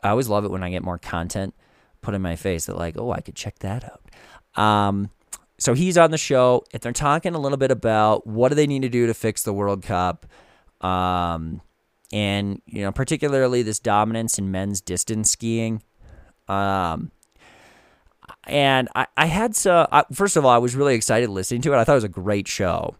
[0.03, 1.53] I always love it when I get more content
[2.01, 4.61] put in my face that like, oh, I could check that out.
[4.61, 5.09] Um,
[5.57, 6.63] so he's on the show.
[6.71, 9.43] If they're talking a little bit about what do they need to do to fix
[9.43, 10.25] the World Cup,
[10.81, 11.61] um,
[12.11, 15.83] and you know particularly this dominance in men's distance skiing.
[16.47, 17.11] Um,
[18.45, 21.77] and I, I had so first of all I was really excited listening to it.
[21.77, 22.95] I thought it was a great show,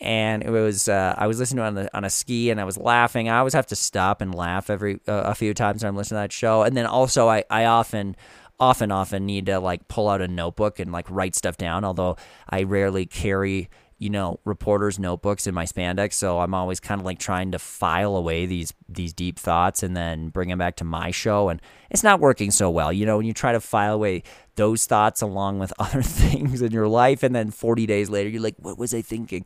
[0.00, 2.60] and it was uh, I was listening to it on, the, on a ski and
[2.60, 3.28] I was laughing.
[3.28, 6.18] I always have to stop and laugh every uh, a few times when I'm listening
[6.18, 8.16] to that show, and then also I I often
[8.60, 11.84] often often need to like pull out a notebook and like write stuff down.
[11.84, 12.16] Although
[12.50, 16.14] I rarely carry you know, reporters' notebooks in my spandex.
[16.14, 19.96] So I'm always kind of like trying to file away these these deep thoughts and
[19.96, 21.48] then bring them back to my show.
[21.48, 22.92] And it's not working so well.
[22.92, 24.22] You know, when you try to file away
[24.54, 28.42] those thoughts along with other things in your life, and then 40 days later, you're
[28.42, 29.44] like, what was I thinking?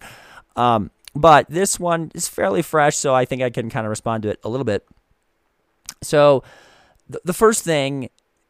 [0.54, 4.22] Um, but this one is fairly fresh, so I think I can kind of respond
[4.24, 4.86] to it a little bit.
[6.02, 6.42] So
[7.24, 8.08] the first thing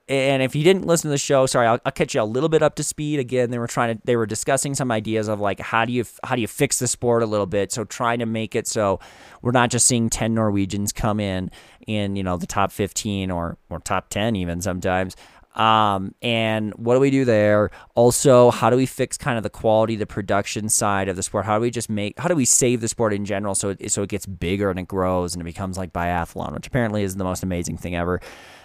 [0.08, 2.48] and if you didn't listen to the show, sorry, I'll, I'll, catch you a little
[2.48, 3.20] bit up to speed.
[3.20, 6.04] Again, they were trying to they were discussing some ideas of like how do you
[6.24, 7.70] how do you fix the sport a little bit.
[7.70, 8.98] So trying to make it so
[9.42, 11.50] we're not just seeing ten Norwegians come in
[11.86, 15.16] in you know the top fifteen or or top ten even sometimes.
[15.54, 17.70] Um, and what do we do there?
[17.94, 21.44] Also, how do we fix kind of the quality, the production side of the sport?
[21.44, 23.92] How do we just make, how do we save the sport in general so it,
[23.92, 27.16] so it gets bigger and it grows and it becomes like biathlon, which apparently is
[27.16, 28.20] the most amazing thing ever.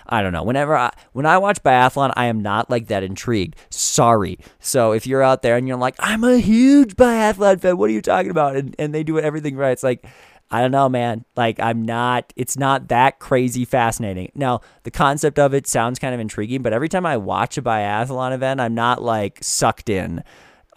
[0.10, 0.44] I don't know.
[0.44, 3.56] Whenever I when I watch biathlon, I am not like that intrigued.
[3.70, 4.40] Sorry.
[4.60, 7.94] So if you're out there and you're like, I'm a huge biathlon fan, what are
[7.94, 8.56] you talking about?
[8.56, 9.72] And and they do everything right.
[9.72, 10.06] It's like
[10.50, 11.26] I don't know, man.
[11.36, 14.32] Like I'm not it's not that crazy fascinating.
[14.34, 17.62] Now, the concept of it sounds kind of intriguing, but every time I watch a
[17.62, 20.24] biathlon event, I'm not like sucked in.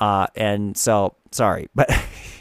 [0.01, 1.89] Uh, and so sorry, but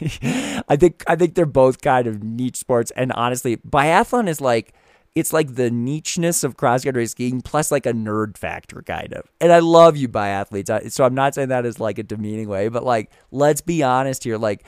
[0.68, 2.90] I think I think they're both kind of niche sports.
[2.92, 4.74] And honestly, biathlon is like
[5.14, 9.30] it's like the nicheness of cross country skiing plus like a nerd factor kind of.
[9.40, 12.68] And I love you biathletes, so I'm not saying that as like a demeaning way,
[12.68, 14.64] but like let's be honest here, like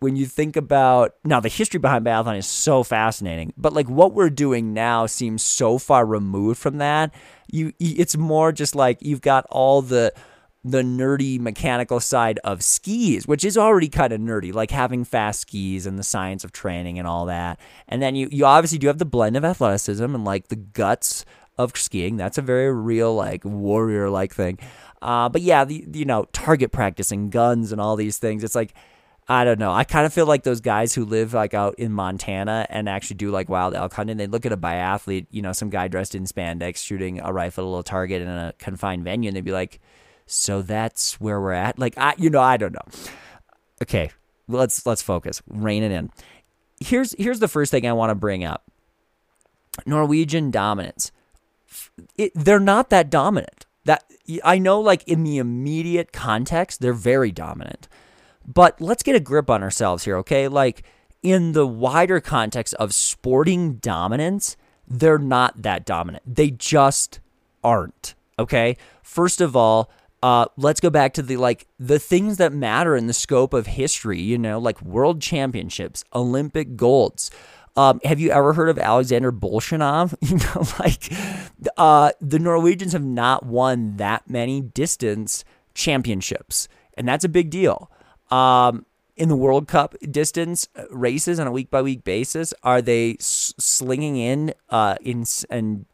[0.00, 4.14] when you think about now the history behind biathlon is so fascinating but like what
[4.14, 7.14] we're doing now seems so far removed from that.
[7.50, 10.12] You it's more just like you've got all the
[10.62, 15.40] the nerdy mechanical side of skis, which is already kind of nerdy, like having fast
[15.40, 17.58] skis and the science of training and all that.
[17.88, 21.24] And then you you obviously do have the blend of athleticism and like the guts
[21.56, 22.16] of skiing.
[22.16, 24.58] That's a very real like warrior like thing.
[25.00, 28.44] Uh, but yeah, the you know target practice and guns and all these things.
[28.44, 28.74] It's like
[29.28, 29.72] I don't know.
[29.72, 33.16] I kind of feel like those guys who live like out in Montana and actually
[33.16, 34.16] do like wild elk hunting.
[34.16, 37.64] They look at a biathlete, you know, some guy dressed in spandex shooting a rifle
[37.64, 39.80] at a little target in a confined venue, and they'd be like
[40.30, 41.78] so that's where we're at.
[41.78, 43.10] Like I, you know, I don't know.
[43.82, 44.10] Okay,
[44.48, 45.42] let's let's focus.
[45.48, 46.10] Rein it in.
[46.78, 48.64] Here's here's the first thing I want to bring up.
[49.86, 51.12] Norwegian dominance.
[52.16, 53.66] It, they're not that dominant.
[53.84, 54.04] That
[54.44, 57.88] I know, like in the immediate context, they're very dominant.
[58.46, 60.48] But let's get a grip on ourselves here, okay?
[60.48, 60.84] Like
[61.22, 66.22] in the wider context of sporting dominance, they're not that dominant.
[66.26, 67.20] They just
[67.62, 68.14] aren't.
[68.38, 68.76] Okay.
[69.02, 69.90] First of all,
[70.22, 73.66] uh, let's go back to the like the things that matter in the scope of
[73.66, 74.20] history.
[74.20, 77.30] You know, like world championships, Olympic golds.
[77.76, 80.14] Um, have you ever heard of Alexander Bolshunov?
[80.22, 81.12] You know, like
[81.76, 87.90] uh, the Norwegians have not won that many distance championships, and that's a big deal.
[88.30, 88.84] Um,
[89.20, 93.12] in the World Cup distance uh, races on a week by week basis, are they
[93.20, 95.84] s- slinging in uh, in and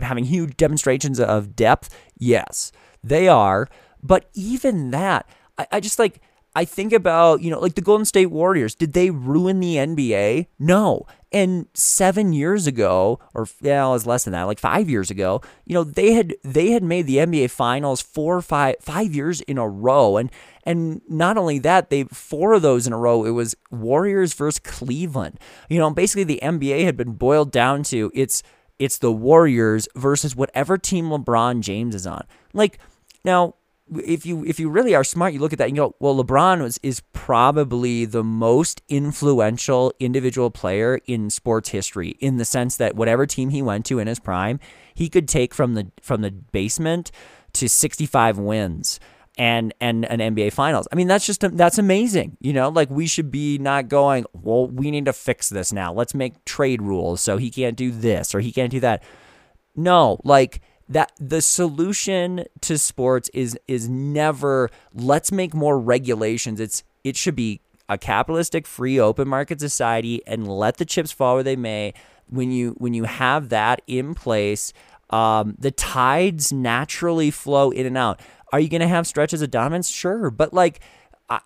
[0.00, 1.94] having huge demonstrations of depth?
[2.18, 2.72] Yes.
[3.04, 3.68] They are.
[4.02, 6.22] But even that, I, I just like,
[6.54, 8.74] I think about, you know, like the Golden State Warriors.
[8.74, 10.46] Did they ruin the NBA?
[10.58, 11.06] No.
[11.32, 15.42] And seven years ago, or yeah, it was less than that, like five years ago,
[15.64, 19.40] you know, they had they had made the NBA Finals four or five five years
[19.42, 20.28] in a row, and
[20.64, 23.24] and not only that, they four of those in a row.
[23.24, 25.38] It was Warriors versus Cleveland.
[25.68, 28.42] You know, basically the NBA had been boiled down to it's
[28.80, 32.26] it's the Warriors versus whatever team LeBron James is on.
[32.52, 32.80] Like
[33.24, 33.54] now,
[34.04, 36.16] if you if you really are smart, you look at that and you go, well,
[36.22, 42.76] LeBron was is probably the most influential individual player in sports history in the sense
[42.76, 44.60] that whatever team he went to in his prime,
[44.94, 47.10] he could take from the from the basement
[47.54, 49.00] to 65 wins
[49.36, 50.86] and and an NBA finals.
[50.92, 52.36] I mean, that's just that's amazing.
[52.40, 55.92] You know, like we should be not going, well, we need to fix this now.
[55.92, 59.02] Let's make trade rules so he can't do this or he can't do that.
[59.74, 66.60] No, like that the solution to sports is is never let's make more regulations.
[66.60, 71.34] It's it should be a capitalistic free open market society and let the chips fall
[71.34, 71.94] where they may.
[72.28, 74.72] When you when you have that in place,
[75.10, 78.20] um, the tides naturally flow in and out.
[78.52, 79.88] Are you going to have stretches of dominance?
[79.88, 80.80] Sure, but like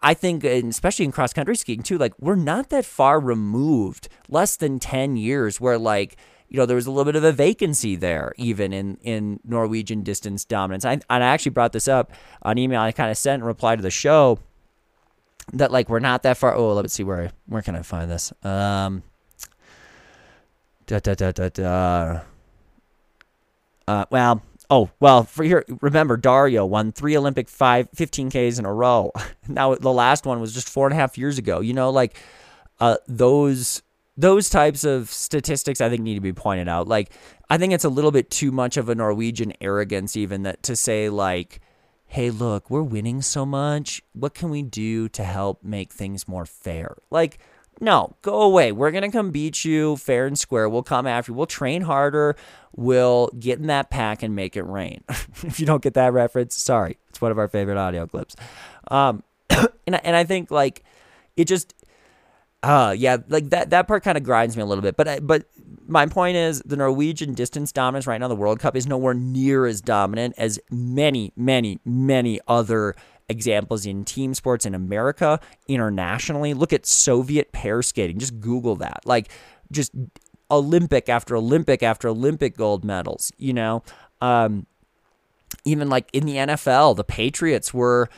[0.03, 4.57] I think, especially in cross country skiing too, like we're not that far removed, less
[4.57, 6.17] than ten years, where like
[6.49, 10.03] you know, there was a little bit of a vacancy there, even in, in Norwegian
[10.03, 10.85] distance dominance.
[10.85, 12.81] I, and I actually brought this up on email.
[12.81, 14.39] I kind of sent in reply to the show
[15.53, 16.55] that like we're not that far.
[16.55, 18.33] Oh, let's see where where can I find this?
[18.43, 19.03] Um,
[20.87, 22.21] da da da da da.
[23.87, 25.25] Uh, well, oh well.
[25.25, 29.13] For here, remember Dario won three Olympic five 15ks in a row.
[29.47, 31.61] Now the last one was just four and a half years ago.
[31.61, 32.17] You know, like
[32.81, 33.83] uh, those
[34.17, 36.89] those types of statistics I think need to be pointed out.
[36.89, 37.13] Like
[37.51, 40.77] I think it's a little bit too much of a Norwegian arrogance even that to
[40.77, 41.61] say like
[42.07, 44.01] hey look, we're winning so much.
[44.13, 46.97] What can we do to help make things more fair?
[47.11, 47.39] Like
[47.81, 48.71] no, go away.
[48.73, 50.69] We're going to come beat you fair and square.
[50.69, 51.37] We'll come after you.
[51.37, 52.37] We'll train harder.
[52.77, 55.03] We'll get in that pack and make it rain.
[55.43, 56.99] if you don't get that reference, sorry.
[57.09, 58.37] It's one of our favorite audio clips.
[58.89, 60.85] Um, and, and I think like
[61.37, 61.75] it just
[62.65, 64.97] uh, yeah, like that that part kind of grinds me a little bit.
[64.97, 65.45] But but
[65.87, 69.67] my point is the Norwegian distance dominance right now, the World Cup is nowhere near
[69.67, 72.95] as dominant as many, many, many other
[73.29, 76.55] examples in team sports in America, internationally.
[76.55, 78.19] Look at Soviet pair skating.
[78.19, 79.01] Just Google that.
[79.05, 79.29] Like
[79.71, 79.93] just
[80.51, 83.83] Olympic after Olympic after Olympic gold medals, you know?
[84.21, 84.67] Um,
[85.65, 88.09] even like in the NFL, the Patriots were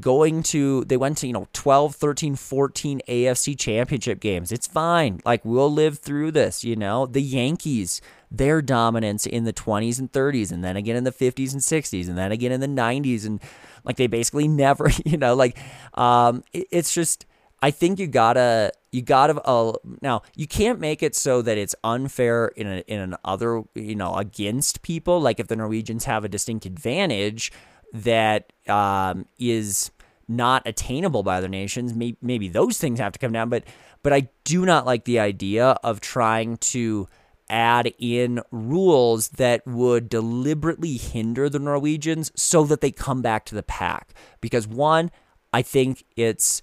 [0.00, 4.52] going to they went to you know 12 13 14 afc championship games.
[4.52, 5.20] It's fine.
[5.24, 7.06] Like we'll live through this you know?
[7.06, 11.52] The yankees their dominance in the 20s and 30s and then again in the 50s
[11.52, 13.40] and 60s and then again in the 90s and
[13.84, 15.56] like they basically never you know like
[15.94, 17.26] um it, it's just
[17.62, 21.74] i think you gotta you gotta uh, now you can't make it so that it's
[21.82, 25.20] unfair in a, in an other you know against people.
[25.20, 27.50] Like if the norwegians have a distinct advantage
[27.94, 29.90] that um, is
[30.28, 33.64] not attainable by other nations maybe, maybe those things have to come down but
[34.02, 37.06] but i do not like the idea of trying to
[37.48, 43.54] add in rules that would deliberately hinder the Norwegians so that they come back to
[43.54, 44.14] the pack.
[44.40, 45.10] Because one,
[45.52, 46.62] I think it's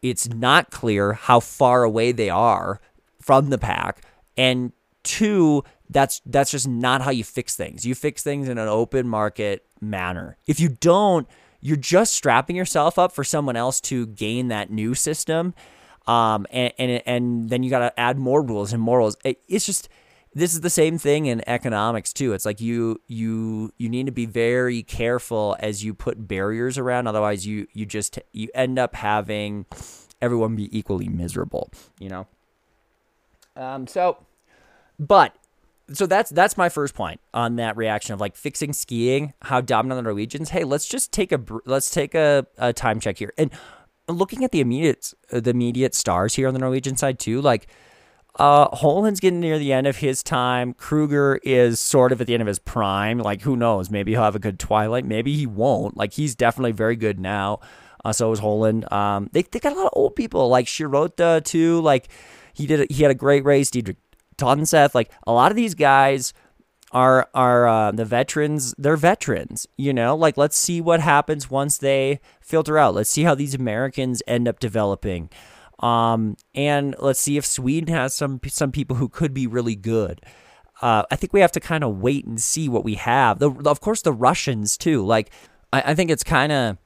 [0.00, 2.80] it's not clear how far away they are
[3.20, 4.02] from the pack,
[4.36, 7.84] and two, that's that's just not how you fix things.
[7.86, 10.36] You fix things in an open market manner.
[10.46, 11.26] If you don't,
[11.60, 15.54] you're just strapping yourself up for someone else to gain that new system.
[16.06, 19.16] Um, and, and, and then you got to add more rules and more rules.
[19.24, 19.90] It, it's just,
[20.34, 22.32] this is the same thing in economics too.
[22.32, 27.06] It's like you you you need to be very careful as you put barriers around.
[27.06, 29.66] Otherwise, you you just you end up having
[30.22, 31.70] everyone be equally miserable.
[31.98, 32.26] You know.
[33.56, 33.86] Um.
[33.86, 34.18] So,
[34.98, 35.34] but
[35.92, 39.32] so that's that's my first point on that reaction of like fixing skiing.
[39.42, 40.50] How dominant the Norwegians.
[40.50, 43.50] Hey, let's just take a let's take a, a time check here and
[44.08, 47.40] looking at the immediate the immediate stars here on the Norwegian side too.
[47.40, 47.68] Like
[48.38, 50.72] uh, Holund's getting near the end of his time.
[50.74, 53.18] Kruger is sort of at the end of his prime.
[53.18, 53.90] Like, who knows?
[53.90, 55.04] Maybe he'll have a good twilight.
[55.04, 55.96] Maybe he won't.
[55.96, 57.58] Like, he's definitely very good now.
[58.04, 58.90] Uh, so is Holland.
[58.92, 61.80] Um, they, they got a lot of old people, like Sjur Røthe, too.
[61.80, 62.08] Like,
[62.54, 62.82] he did.
[62.82, 63.70] A, he had a great race.
[64.38, 66.32] Didrik Tønseth, Like, a lot of these guys
[66.92, 68.74] are are uh, the veterans.
[68.78, 69.66] They're veterans.
[69.76, 72.94] You know, like let's see what happens once they filter out.
[72.94, 75.30] Let's see how these Americans end up developing.
[75.80, 80.22] Um, and let's see if Sweden has some some people who could be really good.
[80.80, 83.40] Uh, I think we have to kind of wait and see what we have.
[83.40, 85.04] The, of course, the Russians too.
[85.04, 85.30] Like,
[85.72, 86.78] I, I think it's kind of,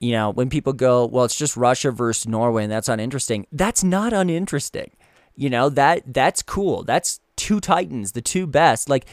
[0.00, 3.46] you know, when people go, well, it's just Russia versus Norway, and that's uninteresting.
[3.52, 4.92] That's not uninteresting.
[5.34, 6.82] You know that that's cool.
[6.82, 8.88] That's two titans, the two best.
[8.88, 9.06] Like,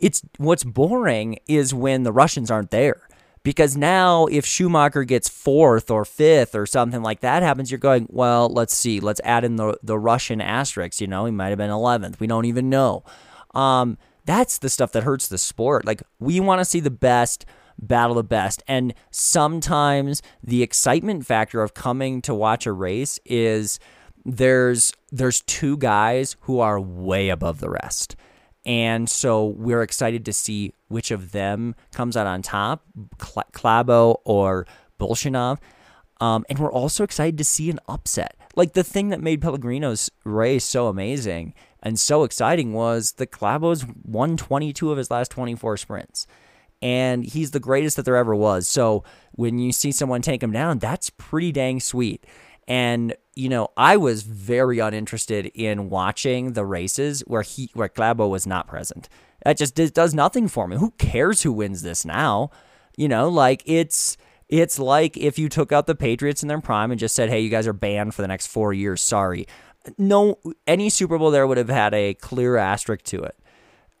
[0.00, 3.08] it's what's boring is when the Russians aren't there
[3.44, 8.06] because now if Schumacher gets fourth or fifth or something like that happens, you're going,
[8.10, 11.00] well, let's see, let's add in the the Russian asterisk.
[11.00, 12.18] You know, he might have been 11th.
[12.18, 13.04] We don't even know.
[13.54, 15.84] Um, that's the stuff that hurts the sport.
[15.84, 17.44] Like we want to see the best
[17.78, 23.78] battle the best, and sometimes the excitement factor of coming to watch a race is
[24.24, 28.16] there's there's two guys who are way above the rest.
[28.66, 32.82] And so we're excited to see which of them comes out on top,
[33.18, 34.66] Klæbo or
[34.98, 35.58] Bolshunov.
[36.20, 38.36] Um, and we're also excited to see an upset.
[38.56, 43.84] Like the thing that made Pellegrino's race so amazing and so exciting was that Klæbo's
[44.04, 46.26] won 22 of his last 24 sprints.
[46.80, 48.66] And he's the greatest that there ever was.
[48.66, 52.24] So when you see someone take him down, that's pretty dang sweet.
[52.66, 58.28] And you know, I was very uninterested in watching the races where he where Klæbo
[58.30, 59.08] was not present.
[59.44, 60.76] That just does nothing for me.
[60.76, 62.50] Who cares who wins this now?
[62.96, 64.16] You know, like it's
[64.48, 67.40] it's like if you took out the Patriots in their prime and just said, "Hey,
[67.40, 69.02] you guys are banned for the next 4 years.
[69.02, 69.46] Sorry."
[69.98, 73.36] No any Super Bowl there would have had a clear asterisk to it.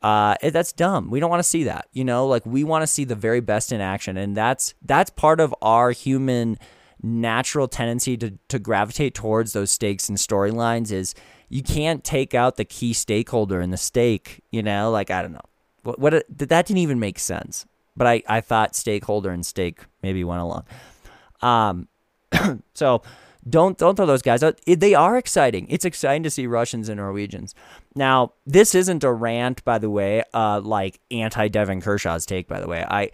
[0.02, 1.10] Uh, that's dumb.
[1.10, 1.88] We don't want to see that.
[1.92, 5.10] You know, like we want to see the very best in action, and that's that's
[5.10, 6.58] part of our human
[7.04, 11.14] natural tendency to, to gravitate towards those stakes and storylines is
[11.50, 15.32] you can't take out the key stakeholder in the stake, you know, like I don't
[15.32, 15.40] know.
[15.82, 17.66] What, what that didn't even make sense.
[17.96, 20.64] But I, I thought stakeholder and stake maybe went along.
[21.42, 21.88] Um
[22.74, 23.02] so
[23.46, 24.58] don't don't throw those guys out.
[24.66, 25.66] They are exciting.
[25.68, 27.54] It's exciting to see Russians and Norwegians.
[27.94, 32.48] Now, this isn't a rant, by the way, uh, like anti Devon Kershaw's take.
[32.48, 33.10] By the way, I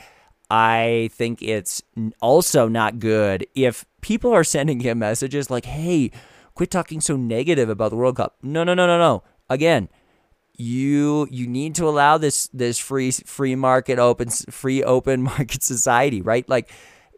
[0.51, 1.83] I think it's
[2.21, 6.11] also not good if people are sending him messages like, hey,
[6.55, 8.37] quit talking so negative about the World Cup.
[8.43, 9.23] No, no, no, no, no.
[9.49, 9.89] Again,
[10.57, 16.21] you you need to allow this this free free market open free open market society,
[16.21, 16.47] right?
[16.49, 16.71] Like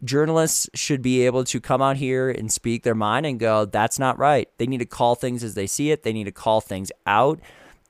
[0.03, 3.97] journalists should be able to come out here and speak their mind and go, that's
[3.97, 4.49] not right.
[4.57, 6.03] They need to call things as they see it.
[6.03, 7.39] They need to call things out.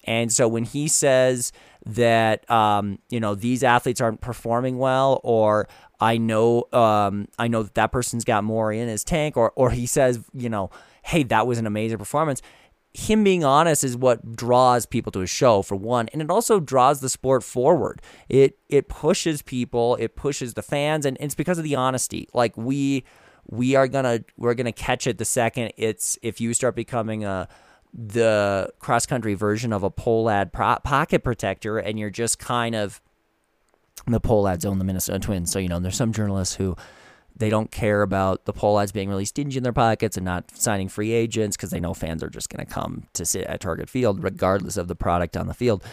[0.06, 1.52] And so when he says
[1.86, 5.68] that um, you know these athletes aren't performing well, or
[6.00, 9.72] I know um, I know that that person's got more in his tank, or or
[9.72, 10.70] he says you know,
[11.04, 12.42] hey, that was an amazing performance.
[12.96, 16.60] Him being honest is what draws people to a show for one, and it also
[16.60, 18.02] draws the sport forward.
[18.30, 22.28] It it pushes people, it pushes the fans, and it's because of the honesty.
[22.34, 23.04] Like we
[23.50, 27.48] we are gonna we're gonna catch it the second it's if you start becoming a
[27.94, 33.02] the cross country version of a Pohlad pro- pocket protector, and you're just kind of
[34.08, 36.76] the Pohlads own the Minnesota Twins, so you know there's some journalists who
[37.36, 40.88] they don't care about the Pohlads being really stingy in their pockets and not signing
[40.88, 43.90] free agents because they know fans are just going to come to sit at Target
[43.90, 45.84] Field regardless of the product on the field.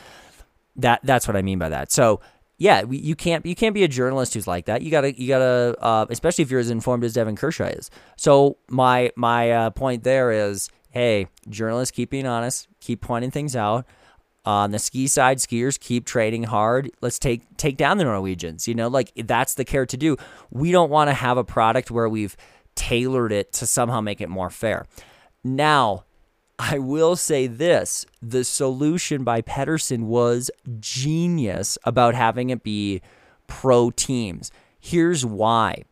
[0.77, 1.91] That that's what I mean by that.
[1.93, 2.21] So
[2.59, 4.83] yeah, you can't you can't be a journalist who's like that.
[4.83, 7.91] You gotta you gotta uh, especially if you're as informed as Devon Kershaw is.
[8.17, 13.57] So my my uh, point there is, hey, journalists, keep being honest, keep pointing things
[13.57, 13.87] out.
[14.45, 16.91] On the ski side, skiers keep trading hard.
[17.03, 18.67] Let's take take down the Norwegians.
[18.67, 20.17] You know, like that's the care to do.
[20.51, 22.37] We don't want to have a product where we've
[22.75, 24.87] tailored it to somehow make it more fair.
[25.45, 26.05] Now,
[26.59, 33.03] I will say this the solution by Pedersen was genius about having it be
[33.47, 34.51] pro teams.
[34.79, 35.85] Here's why.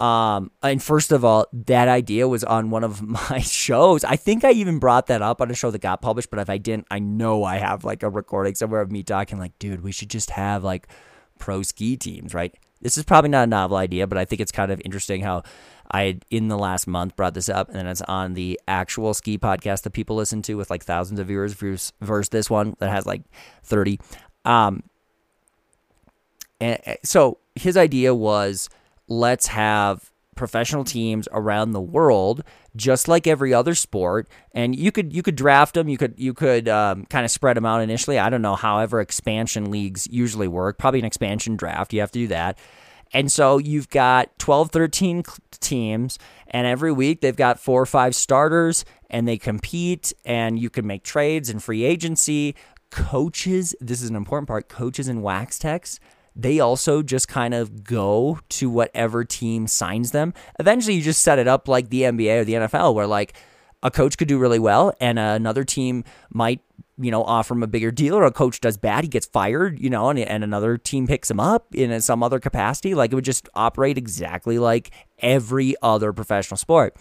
[0.00, 4.04] Um, and first of all, that idea was on one of my shows.
[4.04, 6.50] I think I even brought that up on a show that got published, but if
[6.50, 9.82] I didn't, I know I have like a recording somewhere of me talking like, dude,
[9.82, 10.88] we should just have like
[11.38, 12.54] pro ski teams, right?
[12.80, 15.44] This is probably not a novel idea, but I think it's kind of interesting how
[15.92, 19.38] I in the last month brought this up, and then it's on the actual ski
[19.38, 22.90] podcast that people listen to with like thousands of viewers versus, versus this one that
[22.90, 23.22] has like
[23.64, 24.00] 30.
[24.44, 24.82] Um,
[26.60, 28.68] and so his idea was
[29.18, 32.42] let's have professional teams around the world
[32.74, 34.28] just like every other sport.
[34.52, 37.56] And you could you could draft them you could you could um, kind of spread
[37.56, 38.18] them out initially.
[38.18, 40.78] I don't know however expansion leagues usually work.
[40.78, 41.92] Probably an expansion draft.
[41.92, 42.58] You have to do that.
[43.14, 45.22] And so you've got 12 13
[45.60, 50.70] teams and every week they've got four or five starters and they compete and you
[50.70, 52.56] can make trades and free agency.
[52.90, 56.00] Coaches this is an important part coaches and wax techs
[56.34, 60.34] they also just kind of go to whatever team signs them.
[60.58, 63.34] Eventually, you just set it up like the NBA or the NFL, where like
[63.82, 66.60] a coach could do really well and uh, another team might
[66.98, 69.80] you know offer him a bigger deal or a coach does bad he gets fired
[69.80, 73.12] you know and, and another team picks him up in uh, some other capacity like
[73.12, 76.94] it would just operate exactly like every other professional sport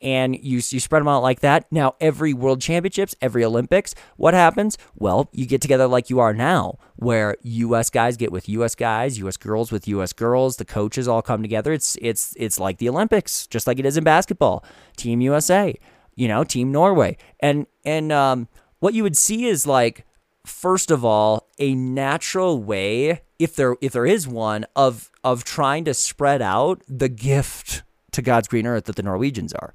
[0.00, 1.66] and you you spread them out like that.
[1.70, 4.76] Now, every World Championships, every Olympics, what happens?
[4.94, 7.90] Well, you get together like you are now, where U.S.
[7.90, 8.74] guys get with U.S.
[8.74, 9.36] guys, U.S.
[9.36, 10.12] girls with U.S.
[10.12, 10.56] girls.
[10.56, 11.72] The coaches all come together.
[11.72, 14.64] It's it's it's like the Olympics, just like it is in basketball.
[14.96, 15.74] Team USA,
[16.14, 18.48] you know, Team Norway, and and um,
[18.80, 20.04] what you would see is like
[20.44, 25.84] first of all a natural way if there if there is one of of trying
[25.84, 27.82] to spread out the gift
[28.14, 29.72] to God's green earth that the Norwegians are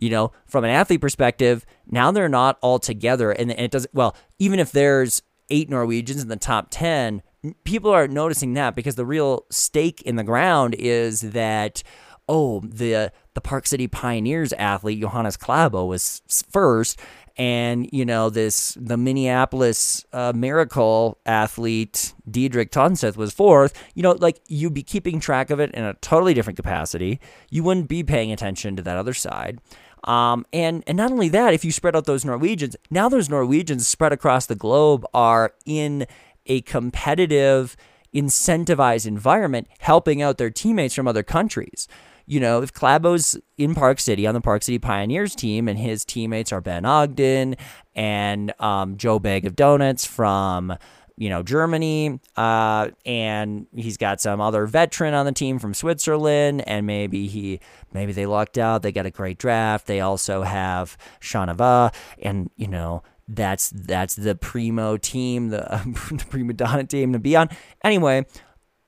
[0.00, 3.30] you know, from an athlete perspective, now they're not all together.
[3.30, 7.22] And it doesn't, well, even if there's eight Norwegians in the top 10,
[7.64, 11.82] people are noticing that because the real stake in the ground is that,
[12.28, 16.98] oh, the, the Park City Pioneers athlete, Johannes Klæbo, was first
[17.40, 23.72] and you know this the Minneapolis uh, Miracle athlete Didrik Tønseth was fourth.
[23.94, 27.18] You know, like you'd be keeping track of it in a totally different capacity.
[27.48, 29.58] You wouldn't be paying attention to that other side.
[30.04, 33.88] Um, and and not only that, if you spread out those Norwegians, now those Norwegians
[33.88, 36.06] spread across the globe are in
[36.44, 37.74] a competitive,
[38.14, 41.88] incentivized environment, helping out their teammates from other countries
[42.30, 46.04] you know, if Klæbo's in Park City on the Park City Pioneers team and his
[46.04, 47.56] teammates are Ben Ogden
[47.96, 50.76] and um, Joe Bag of Donuts from,
[51.16, 56.62] you know, Germany, uh, and he's got some other veteran on the team from Switzerland,
[56.68, 57.58] and maybe he,
[57.92, 58.82] maybe they lucked out.
[58.82, 59.88] They got a great draft.
[59.88, 65.58] They also have Chanavat, and you know, that's that's the primo team, the,
[66.12, 67.48] the prima donna team to be on.
[67.82, 68.24] Anyway,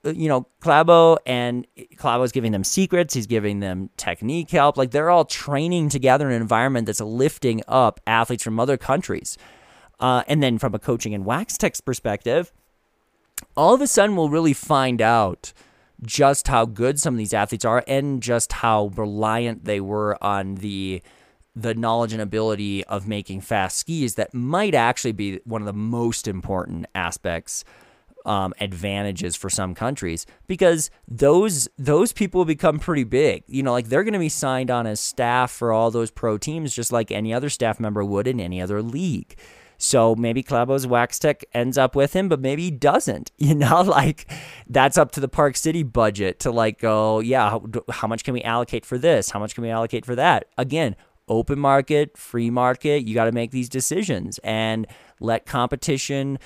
[0.05, 3.14] you know, Klæbo and Klæbo's giving them secrets.
[3.14, 4.76] He's giving them technique help.
[4.76, 9.38] Like they're all training together in an environment that's lifting up athletes from other countries.
[10.00, 12.53] Uh, and then from a coaching and wax text perspective,
[13.57, 15.53] all of a sudden we'll really find out
[16.05, 20.57] just how good some of these athletes are and just how reliant they were on
[20.57, 21.00] the
[21.55, 25.72] the knowledge and ability of making fast skis that might actually be one of the
[25.72, 27.62] most important aspects
[28.25, 33.45] um, advantages for some countries because those those people become pretty big.
[33.47, 36.39] You know, like they're going to be signed on as staff for all those pro
[36.39, 39.37] teams, just like any other staff member would in any other league.
[39.83, 43.33] So maybe Klæbo's Wax Tech ends up with him, but maybe he doesn't.
[43.43, 44.31] You know, like
[44.68, 48.33] that's up to the Park City budget to like go, yeah, how, how much can
[48.35, 49.31] we allocate for this?
[49.31, 50.47] How much can we allocate for that?
[50.57, 50.95] Again,
[51.29, 53.05] open market, free market.
[53.05, 54.87] You got to make these decisions and
[55.18, 56.39] let competition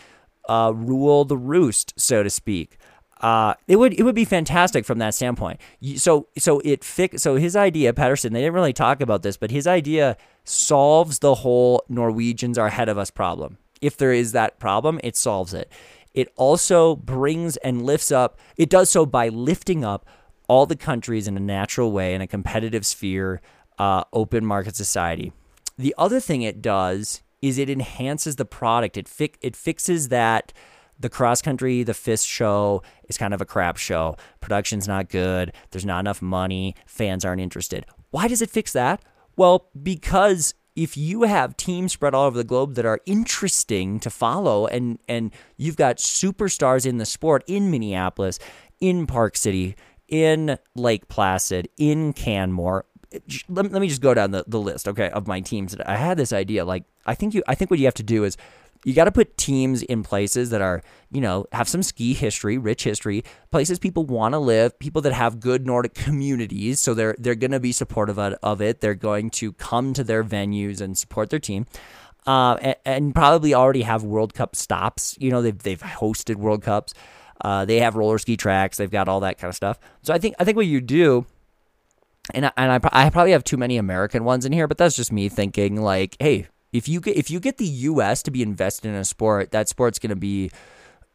[0.48, 2.78] uh, rule the roost, so to speak.
[3.20, 5.58] uh, it would it would be fantastic from that standpoint.
[5.96, 8.32] So so it so his idea, Patterson.
[8.32, 12.88] They didn't really talk about this, but his idea solves the whole Norwegians are ahead
[12.88, 13.58] of us problem.
[13.80, 15.72] If there is that problem, it solves it.
[16.12, 18.38] It also brings and lifts up.
[18.56, 20.06] It does so by lifting up
[20.48, 23.40] all the countries in a natural way in a competitive sphere,
[23.78, 25.32] uh, open market society.
[25.76, 28.96] The other thing it does is it enhances the product.
[28.96, 30.52] It fi- it fixes that
[30.98, 34.16] the cross country, the FIS show is kind of a crap show.
[34.40, 35.52] Production's not good.
[35.70, 36.74] There's not enough money.
[36.86, 37.84] Fans aren't interested.
[38.10, 39.02] Why does it fix that?
[39.36, 44.10] Well, because if you have teams spread all over the globe that are interesting to
[44.10, 48.38] follow and and you've got superstars in the sport in Minneapolis,
[48.80, 49.74] in Park City,
[50.08, 52.84] in Lake Placid, in Canmore,
[53.48, 55.76] let, let me just go down the, the list, okay, of my teams.
[55.84, 56.64] I had this idea.
[56.64, 58.36] Like, I think you, I think what you have to do is
[58.84, 62.56] you got to put teams in places that are, you know, have some ski history,
[62.56, 66.80] rich history, places people want to live, people that have good Nordic communities.
[66.80, 68.80] So they're they're going to be supportive of it.
[68.80, 71.66] They're going to come to their venues and support their team.
[72.26, 75.16] Uh, and, and, probably already have World Cup stops.
[75.20, 76.92] You know, they've they've hosted World Cups.
[77.40, 78.76] Uh, they have roller ski tracks.
[78.76, 79.78] They've got all that kind of stuff.
[80.02, 81.26] So I think I think what you do
[82.34, 84.96] and I, and I, I probably have too many American ones in here, but that's
[84.96, 88.22] just me thinking like, hey, if you get if you get the U.S.
[88.24, 90.50] to be invested in a sport, that sport's going to be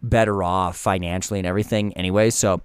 [0.01, 2.29] better off financially and everything anyway.
[2.29, 2.61] So,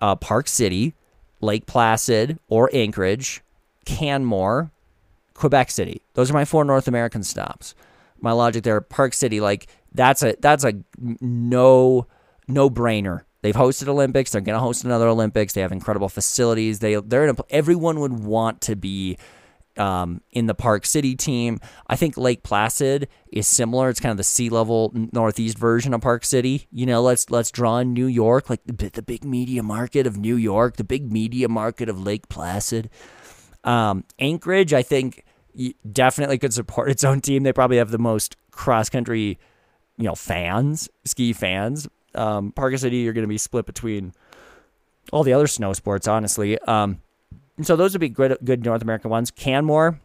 [0.00, 0.94] uh, Park City,
[1.40, 3.42] Lake Placid, or Anchorage,
[3.84, 4.70] Canmore,
[5.34, 6.02] Quebec City.
[6.14, 7.74] Those are my four North American stops.
[8.20, 12.06] My logic there, Park City, like that's a that's a no
[12.48, 14.30] no brainer They've hosted Olympics.
[14.30, 15.52] They're going to host another Olympics.
[15.52, 16.78] They have incredible facilities.
[16.78, 19.18] They they're in a, everyone would want to be
[19.76, 21.58] um, in the Park City team.
[21.88, 23.88] I think Lake Placid is similar.
[23.88, 26.68] It's kind of the sea level northeast version of Park City.
[26.70, 30.16] You know, let's let's draw in New York, like the, the big media market of
[30.16, 32.90] New York, the big media market of Lake Placid.
[33.64, 35.24] Um, Anchorage, I think,
[35.90, 37.42] definitely could support its own team.
[37.42, 39.38] They probably have the most cross country,
[39.96, 44.12] you know, fans, ski fans um, Park City, you're going to be split between
[45.12, 46.58] all the other snow sports, honestly.
[46.60, 47.00] Um,
[47.60, 49.30] so those would be good, good North American ones.
[49.30, 50.00] Canmore,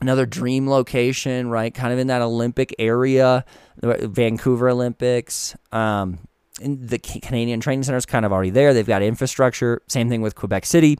[0.00, 1.74] another dream location, right?
[1.74, 3.44] Kind of in that Olympic area,
[3.76, 5.54] the Vancouver Olympics.
[5.72, 6.18] Um,
[6.60, 8.72] the Canadian Training Center is kind of already there.
[8.72, 9.82] They've got infrastructure.
[9.88, 10.98] Same thing with Quebec City.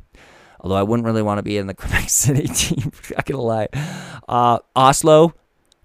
[0.61, 3.69] Although I wouldn't really want to be in the Quebec City team, not gonna lie.
[4.29, 5.35] Uh, Oslo,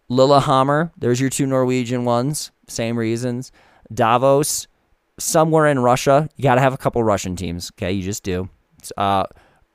[0.08, 0.92] Lillehammer.
[0.98, 2.52] There's your two Norwegian ones.
[2.68, 3.52] Same reasons.
[3.94, 4.68] Davos,
[5.18, 6.30] somewhere in Russia.
[6.36, 7.72] You got to have a couple Russian teams.
[7.74, 8.50] Okay, you just do.
[8.98, 9.26] Uh,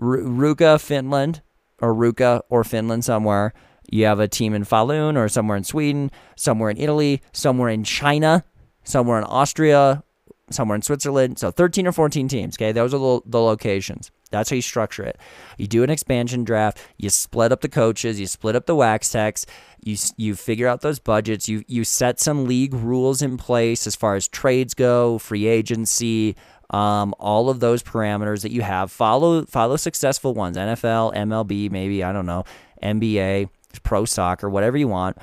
[0.01, 1.43] Ruka, Finland,
[1.81, 3.53] or Ruka or Finland somewhere.
[3.91, 7.85] You have a team in Falun or somewhere in Sweden, somewhere in Italy, somewhere in
[7.85, 8.45] China,
[8.83, 10.03] somewhere in Austria,
[10.51, 11.39] somewhere in Switzerland.
[11.39, 12.57] So 13 or 14 teams.
[12.57, 14.11] Okay, those are the, the locations.
[14.35, 15.19] That's how you structure it.
[15.59, 16.79] You do an expansion draft.
[16.97, 18.19] You split up the coaches.
[18.19, 19.47] You split up the wax techs.
[19.83, 21.49] You you figure out those budgets.
[21.49, 26.37] You you set some league rules in place as far as trades go, free agency,
[26.71, 28.91] um, all of those parameters that you have.
[28.91, 30.57] Follow follow successful ones.
[30.57, 32.45] NFL, MLB, maybe I don't know,
[32.83, 33.49] NBA,
[33.83, 35.17] pro soccer, whatever you want.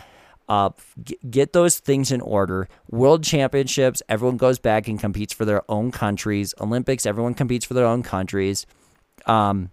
[0.49, 0.69] Uh,
[1.29, 2.67] get those things in order.
[2.89, 6.53] World Championships, everyone goes back and competes for their own countries.
[6.59, 8.65] Olympics, everyone competes for their own countries.
[9.25, 9.69] Um,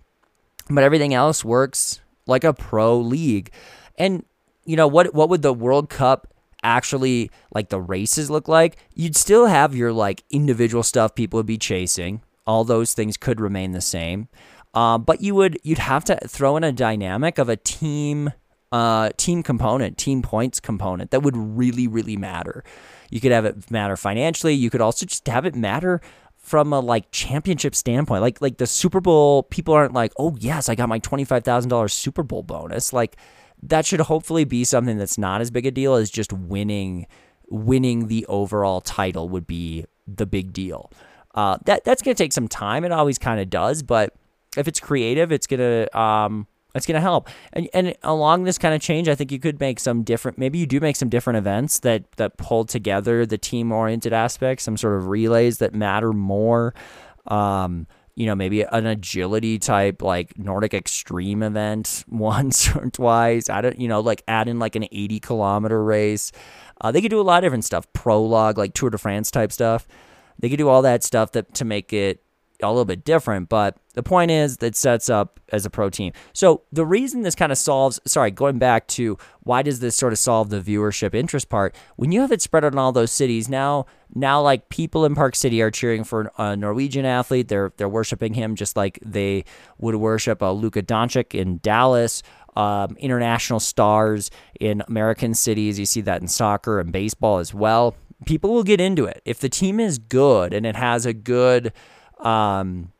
[0.70, 3.50] but everything else works like a pro league.
[3.96, 4.24] And
[4.64, 5.14] you know what?
[5.14, 6.32] What would the World Cup
[6.62, 8.76] actually like the races look like?
[8.94, 12.22] You'd still have your like individual stuff people would be chasing.
[12.46, 14.28] All those things could remain the same.
[14.74, 18.32] Uh, but you would you'd have to throw in a dynamic of a team
[18.70, 22.62] uh, team component, team points component that would really really matter.
[23.10, 24.52] You could have it matter financially.
[24.52, 26.02] You could also just have it matter
[26.48, 28.22] from a like championship standpoint.
[28.22, 31.44] Like like the Super Bowl, people aren't like, oh yes, I got my twenty five
[31.44, 32.92] thousand dollars Super Bowl bonus.
[32.92, 33.16] Like
[33.62, 37.06] that should hopefully be something that's not as big a deal as just winning
[37.50, 40.90] winning the overall title would be the big deal.
[41.34, 42.84] Uh, that that's gonna take some time.
[42.84, 44.14] It always kind of does, but
[44.56, 46.46] if it's creative, it's gonna um,
[46.78, 47.28] it's going to help.
[47.52, 50.38] And and along this kind of change, I think you could make some different.
[50.38, 54.64] Maybe you do make some different events that that pull together the team oriented aspects,
[54.64, 56.74] some sort of relays that matter more.
[57.26, 57.86] Um,
[58.18, 63.48] you know, maybe an agility type like Nordic extreme event once or twice.
[63.48, 66.32] I don't, you know, like add in like an 80 kilometer race.
[66.80, 67.86] Uh, they could do a lot of different stuff.
[67.92, 69.86] Prologue, like Tour de France type stuff.
[70.40, 72.22] They could do all that stuff that to make it
[72.62, 76.12] a little bit different, but the point is that sets up as a pro team.
[76.32, 80.12] So the reason this kind of solves, sorry, going back to why does this sort
[80.12, 81.74] of solve the viewership interest part?
[81.96, 85.14] When you have it spread out in all those cities, now now like people in
[85.14, 87.48] Park City are cheering for a Norwegian athlete.
[87.48, 89.44] They're they're worshiping him just like they
[89.78, 92.22] would worship a Luka Doncic in Dallas.
[92.56, 95.78] Um, international stars in American cities.
[95.78, 97.94] You see that in soccer and baseball as well.
[98.26, 101.72] People will get into it if the team is good and it has a good
[102.20, 102.92] um,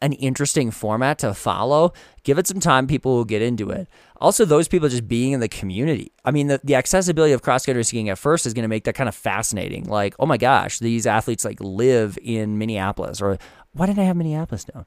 [0.00, 3.88] an interesting format to follow, give it some time, people will get into it.
[4.16, 6.12] Also, those people just being in the community.
[6.24, 8.84] I mean, the, the accessibility of cross country skiing at first is going to make
[8.84, 9.84] that kind of fascinating.
[9.84, 13.38] Like, oh my gosh, these athletes like live in Minneapolis, or
[13.72, 14.86] why didn't I have Minneapolis down?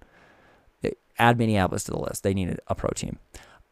[1.18, 2.24] Add Minneapolis to the list.
[2.24, 3.20] They needed a pro team.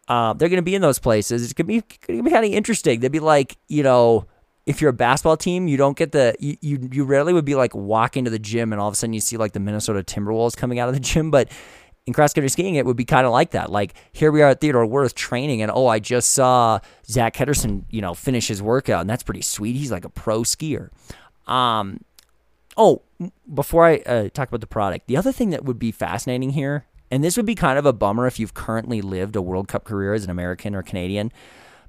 [0.07, 1.43] Uh, they're going to be in those places.
[1.43, 2.99] It's going to be, be kind of interesting.
[2.99, 4.27] They'd be like, you know,
[4.65, 7.55] if you're a basketball team, you don't get the you, you you rarely would be
[7.55, 10.03] like walking to the gym and all of a sudden you see like the Minnesota
[10.03, 11.49] Timberwolves coming out of the gym, but
[12.05, 13.71] in cross country skiing, it would be kind of like that.
[13.71, 17.85] Like here we are at Theodore Wirth training, and oh, I just saw Zak Ketterson,
[17.89, 19.75] you know, finish his workout, and that's pretty sweet.
[19.75, 20.89] He's like a pro skier.
[21.47, 22.01] Um,
[22.77, 23.01] oh,
[23.53, 26.85] before I uh, talk about the product, the other thing that would be fascinating here,
[27.11, 29.83] and this would be kind of a bummer if you've currently lived a World Cup
[29.83, 31.31] career as an American or Canadian,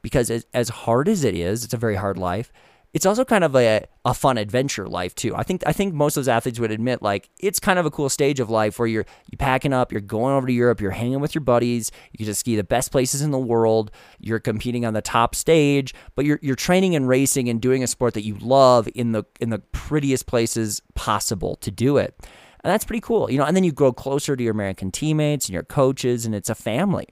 [0.05, 2.53] because as, as hard as it is, it's a very hard life.
[2.93, 5.35] It's also kind of a, a fun adventure life too.
[5.35, 7.91] I think I think most of those athletes would admit like it's kind of a
[7.91, 10.93] cool stage of life where you're you packing up, you're going over to Europe, you're
[10.93, 13.91] hanging with your buddies, you to ski the best places in the world,
[14.21, 17.87] you're competing on the top stage, but you're you're training and racing and doing a
[17.87, 22.15] sport that you love in the in the prettiest places possible to do it.
[22.63, 23.31] And that's pretty cool.
[23.31, 26.35] You know, and then you grow closer to your American teammates and your coaches and
[26.35, 27.09] it's a family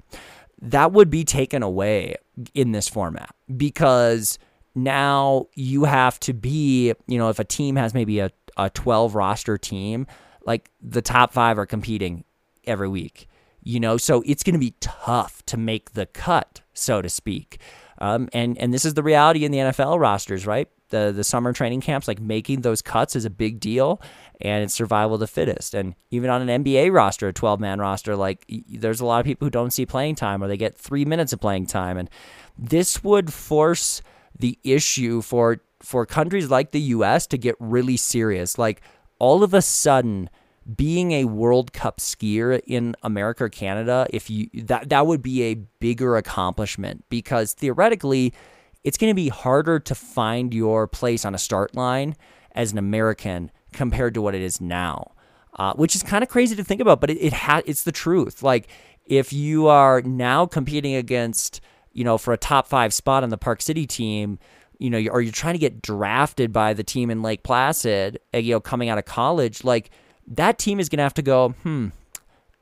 [0.62, 2.14] that would be taken away
[2.55, 4.39] in this format because
[4.74, 9.14] now you have to be, you know, if a team has maybe a, a 12
[9.14, 10.07] roster team,
[10.47, 12.24] like the top five are competing
[12.64, 13.28] every week,
[13.62, 17.61] you know, so it's going to be tough to make the cut, so to speak.
[17.99, 20.68] Um, and and this is the reality in the NFL rosters, right?
[20.89, 24.03] The the summer training camps, like making those cuts is a big deal,
[24.43, 25.72] and it's survival of the fittest.
[25.72, 29.24] And even on an NBA roster, a 12 man roster, like there's a lot of
[29.24, 31.97] people who don't see playing time or they get three minutes of playing time.
[31.97, 32.11] And
[32.59, 34.03] this would force
[34.38, 38.59] the issue for for countries like the US to get really serious.
[38.59, 38.82] Like
[39.18, 40.28] all of a sudden,
[40.76, 45.43] being a World Cup skier in America or Canada, if you that that would be
[45.45, 48.32] a bigger accomplishment because theoretically
[48.84, 52.16] it's going to be harder to find your place on a start line
[52.55, 55.12] as an American compared to what it is now,
[55.55, 57.93] uh, which is kind of crazy to think about, but it, it ha- it's the
[57.93, 58.43] truth.
[58.43, 58.68] Like
[59.07, 61.61] if you are now competing against,
[61.93, 64.39] you know, for a top five spot on the Park City team,
[64.79, 68.39] you know, or you're trying to get drafted by the team in Lake Placid, uh,
[68.39, 69.91] you know, coming out of college, like
[70.27, 71.89] that team is going to have to go, hmm,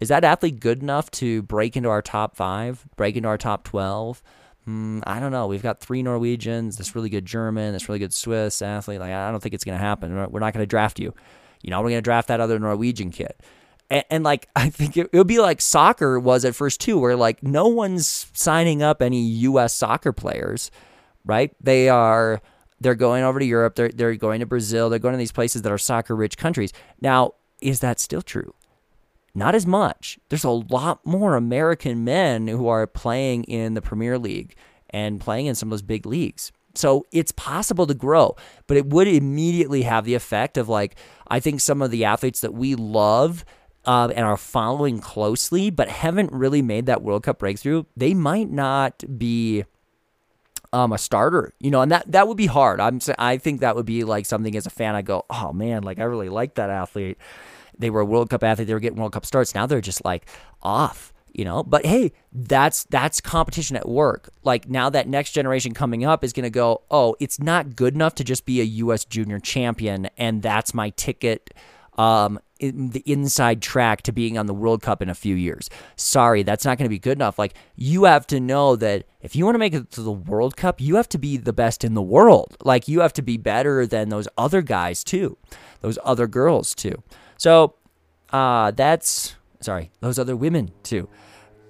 [0.01, 3.65] is that athlete good enough to break into our top five, break into our top
[3.65, 4.23] 12?
[4.71, 5.49] Hmm, I don't know.
[5.49, 9.01] We've got three Norwegians, this really good German, this really good Swiss athlete.
[9.01, 10.15] Like, I don't think it's going to happen.
[10.31, 11.13] We're not going to draft you.
[11.61, 13.33] You know, we're going to draft that other Norwegian kid.
[13.91, 17.01] And, and like, I think it, it would be like soccer was at first too,
[17.01, 19.75] where like no one's signing up any U.S.
[19.75, 20.71] soccer players,
[21.25, 21.53] right?
[21.61, 22.41] They are
[22.81, 23.75] they're going over to Europe.
[23.75, 24.89] They're they're going to Brazil.
[24.89, 26.73] They're going to these places that are soccer rich countries.
[27.01, 28.55] Now, is that still true?
[29.35, 30.19] Not as much.
[30.29, 34.57] There's a lot more American men who are playing in the Premier League
[34.91, 36.53] and playing in some of those big leagues.
[36.75, 40.97] So it's possible to grow, but it would immediately have the effect of like,
[41.29, 43.45] I think some of the athletes that we love
[43.85, 48.51] uh, and are following closely, but haven't really made that World Cup breakthrough, they might
[48.51, 49.65] not be
[50.73, 52.79] um, a starter, you know, and that that would be hard.
[52.79, 55.83] I'm I think that would be like something as a fan I go, oh man,
[55.83, 57.19] like I really like that athlete,
[57.81, 58.69] they were a World Cup athlete.
[58.69, 59.55] They were getting World Cup starts.
[59.55, 60.27] Now they're just like
[60.63, 61.63] off, you know.
[61.63, 64.31] But hey, that's that's competition at work.
[64.43, 67.95] Like now that next generation coming up is going to go, oh, it's not good
[67.95, 69.05] enough to just be a U.S.
[69.05, 71.53] junior champion, and that's my ticket.
[71.99, 75.69] Um, in the inside track to being on the World Cup in a few years.
[75.97, 77.39] Sorry, that's not going to be good enough.
[77.39, 80.57] Like, you have to know that if you want to make it to the World
[80.57, 82.57] Cup, you have to be the best in the world.
[82.63, 85.39] Like, you have to be better than those other guys, too,
[85.81, 87.03] those other girls, too.
[87.41, 87.73] So
[88.35, 91.09] uh, that's sorry, those other women too.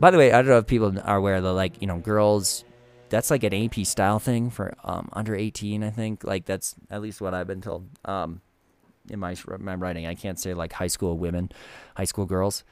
[0.00, 2.64] By the way, I don't know if people are aware that like you know girls.
[3.08, 6.22] That's like an AP style thing for um, under 18, I think.
[6.22, 7.88] Like that's at least what I've been told.
[8.04, 8.40] Um,
[9.10, 11.52] in my my writing, I can't say like high school women,
[11.96, 12.64] high school girls.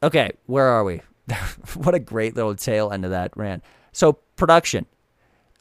[0.00, 1.00] Okay, where are we?
[1.74, 3.64] what a great little tail end of that rant.
[3.90, 4.86] So production.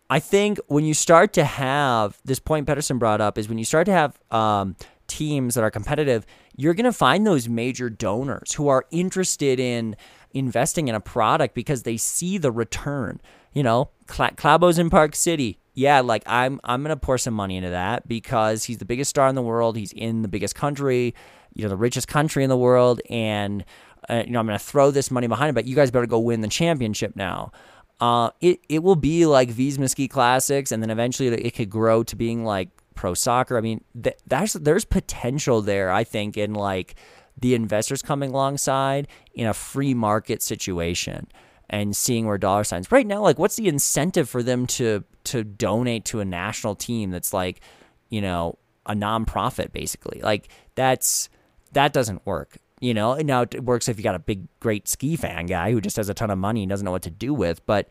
[0.07, 3.65] I think when you start to have this point Pedersen brought up is when you
[3.65, 4.75] start to have um,
[5.07, 6.25] teams that are competitive,
[6.55, 9.95] you're going to find those major donors who are interested in
[10.31, 13.21] investing in a product because they see the return.
[13.53, 15.59] You know, Klæbo's in Park City.
[15.75, 19.09] Yeah, like I'm I'm going to pour some money into that because he's the biggest
[19.09, 19.75] star in the world.
[19.75, 21.15] He's in the biggest country,
[21.53, 23.65] you know, the richest country in the world and
[24.09, 26.05] uh, you know, I'm going to throw this money behind it, but you guys better
[26.05, 27.51] go win the championship now.
[27.99, 32.03] Uh, it it will be like V's Ski Classics, and then eventually it could grow
[32.03, 33.57] to being like pro soccer.
[33.57, 35.91] I mean, th- there's there's potential there.
[35.91, 36.95] I think in like
[37.39, 41.27] the investors coming alongside in a free market situation
[41.69, 43.21] and seeing where dollar signs right now.
[43.21, 47.61] Like, what's the incentive for them to to donate to a national team that's like,
[48.09, 50.21] you know, a nonprofit basically?
[50.21, 51.29] Like that's
[51.71, 52.57] that doesn't work.
[52.79, 55.79] You know, now it works if you got a big, great ski fan guy who
[55.79, 57.65] just has a ton of money and doesn't know what to do with.
[57.65, 57.89] But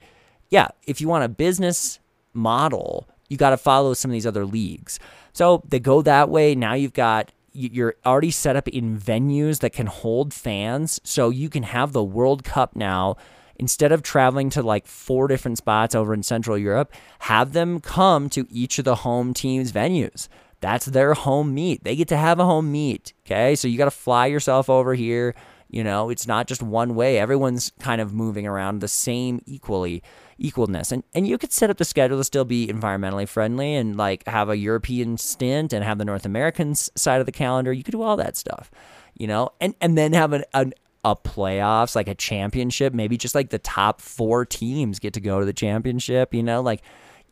[0.50, 1.98] yeah, if you want a business
[2.34, 5.01] model, you got to follow some of these other leagues.
[5.33, 6.55] So they go that way.
[6.55, 11.01] Now you've got you're already set up in venues that can hold fans.
[11.05, 13.16] So you can have the World Cup now
[13.57, 18.28] instead of traveling to like four different spots over in Central Europe, have them come
[18.30, 20.28] to each of the home teams' venues.
[20.61, 21.85] That's their home meet.
[21.85, 23.12] They get to have a home meet.
[23.26, 23.55] Okay.
[23.55, 25.35] So you got to fly yourself over here.
[25.68, 27.18] You know, it's not just one way.
[27.18, 30.03] Everyone's kind of moving around the same equally
[30.41, 30.93] equalness.
[30.93, 34.26] And and you could set up the schedule to still be environmentally friendly and like
[34.26, 37.72] have a European stint and have the North American side of the calendar.
[37.72, 38.70] You could do all that stuff.
[39.14, 40.72] You know, and and then have an, an
[41.05, 45.41] a playoffs, like a championship, maybe just like the top four teams get to go
[45.41, 46.83] to the championship, you know, like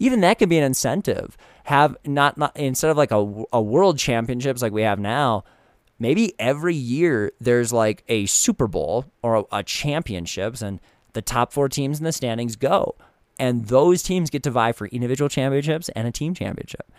[0.00, 1.36] even that could be an incentive.
[1.64, 5.44] Have not, not instead of like a, a world championships like we have now,
[6.00, 10.80] maybe every year there's like a Super Bowl or a, a championships, and
[11.14, 12.96] the top four teams in the standings go,
[13.38, 16.90] and those teams get to vie for individual championships and a team championship.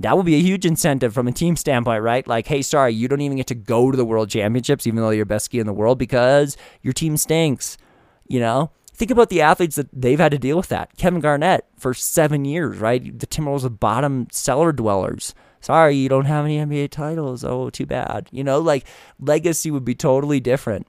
[0.00, 2.26] That would be a huge incentive from a team standpoint, right?
[2.26, 5.10] Like, hey, sorry, you don't even get to go to the world championships, even though
[5.10, 7.78] you're best ski in the world, because your team stinks.
[8.26, 10.96] You know, Think about the athletes that they've had to deal with that.
[10.96, 13.18] Kevin Garnett for seven years, right?
[13.18, 15.34] The Timberwolves are bottom cellar dwellers.
[15.60, 17.42] Sorry, you don't have any NBA titles.
[17.42, 18.28] Oh, too bad.
[18.30, 18.86] You know, like
[19.18, 20.86] legacy would be totally different.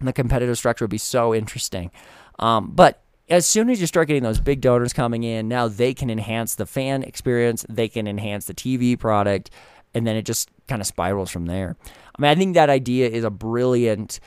[0.00, 1.90] The competitive structure would be so interesting.
[2.38, 5.94] Um, but as soon as you start getting those big donors coming in, now they
[5.94, 9.50] can enhance the fan experience, they can enhance the TV product,
[9.94, 11.76] and then it just kind of spirals from there.
[12.16, 14.20] I mean, I think that idea is a brilliant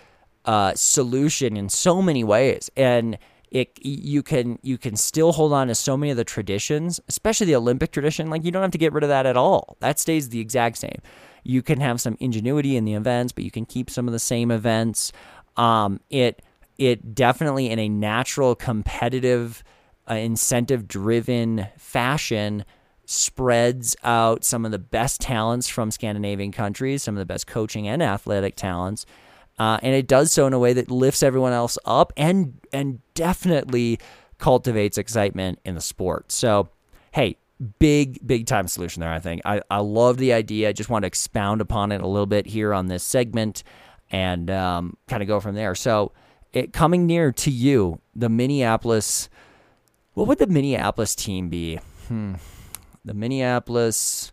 [0.46, 3.18] uh, solution in so many ways, and
[3.52, 7.48] it you can you can still hold on to so many of the traditions, especially
[7.48, 8.30] the Olympic tradition.
[8.30, 9.78] Like you don't have to get rid of that at all.
[9.80, 11.02] That stays the exact same.
[11.44, 14.20] You can have some ingenuity in the events, but you can keep some of the
[14.20, 15.14] same events.
[15.58, 16.42] Um, it
[16.78, 19.64] it definitely in a natural competitive
[20.10, 22.64] uh, incentive driven fashion
[23.06, 27.88] spreads out some of the best talents from Scandinavian countries, some of the best coaching
[27.88, 29.06] and athletic talents,
[29.58, 33.00] uh, and it does so in a way that lifts everyone else up and and
[33.14, 34.00] definitely
[34.38, 36.32] cultivates excitement in the sport.
[36.32, 36.70] So,
[37.12, 37.38] hey,
[37.80, 39.12] big big time solution there.
[39.12, 40.70] I think I I love the idea.
[40.70, 43.64] I just want to expound upon it a little bit here on this segment
[44.12, 45.76] and um, kind of go from there.
[45.76, 46.12] So,
[46.54, 49.30] it coming near to you, the Minneapolis.
[50.14, 51.80] What would the Minneapolis team be?
[52.08, 52.36] Hmm.
[53.06, 54.32] The Minneapolis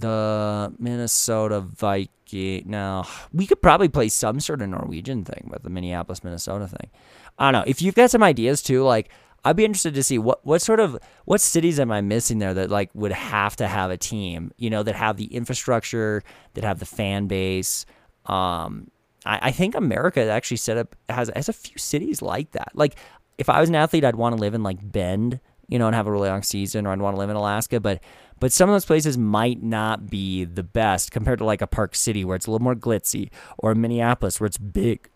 [0.00, 2.64] the Minnesota Viking.
[2.66, 6.90] Now, we could probably play some sort of Norwegian thing with the Minneapolis, Minnesota thing.
[7.38, 7.64] I don't know.
[7.66, 9.10] If you've got some ideas too, like
[9.44, 12.54] I'd be interested to see what what sort of what cities am I missing there
[12.54, 16.22] that like would have to have a team, you know, that have the infrastructure,
[16.54, 17.86] that have the fan base.
[18.26, 18.90] Um,
[19.24, 22.70] I, I think America actually set up has has a few cities like that.
[22.74, 22.96] Like
[23.38, 25.94] if I was an athlete, I'd want to live in like Bend, you know, and
[25.94, 27.80] have a really long season, or I'd want to live in Alaska.
[27.80, 28.02] But
[28.40, 31.94] but some of those places might not be the best compared to like a Park
[31.94, 35.08] City where it's a little more glitzy or Minneapolis where it's big.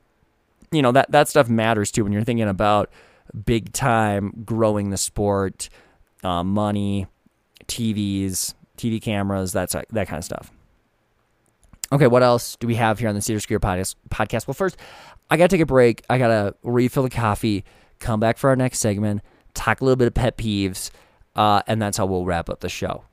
[0.70, 2.90] You know, that, that stuff matters too when you're thinking about
[3.44, 5.68] big time growing the sport,
[6.22, 7.07] uh, money,
[7.66, 10.50] TVs, TV cameras, that's that kind of stuff.
[11.95, 14.49] Okay, what else do we have here on the Seder Skier podcast?
[14.49, 14.76] Well, first,
[15.30, 16.03] I got to take a break.
[16.11, 17.64] I got to refill the coffee,
[18.01, 19.22] come back for our next segment,
[19.55, 20.90] talk a little bit of pet peeves,
[21.36, 23.05] uh, and that's how we'll wrap up the show.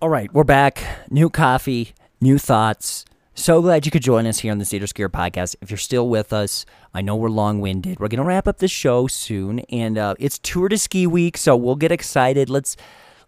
[0.00, 0.84] All right, we're back.
[1.10, 3.04] New coffee, new thoughts.
[3.34, 5.56] So glad you could join us here on the Seder Skier podcast.
[5.60, 6.64] If you're still with us,
[6.94, 7.98] I know we're long winded.
[7.98, 11.36] We're going to wrap up the show soon, and uh, it's Tour de Ski week,
[11.36, 12.48] so we'll get excited.
[12.48, 12.76] Let's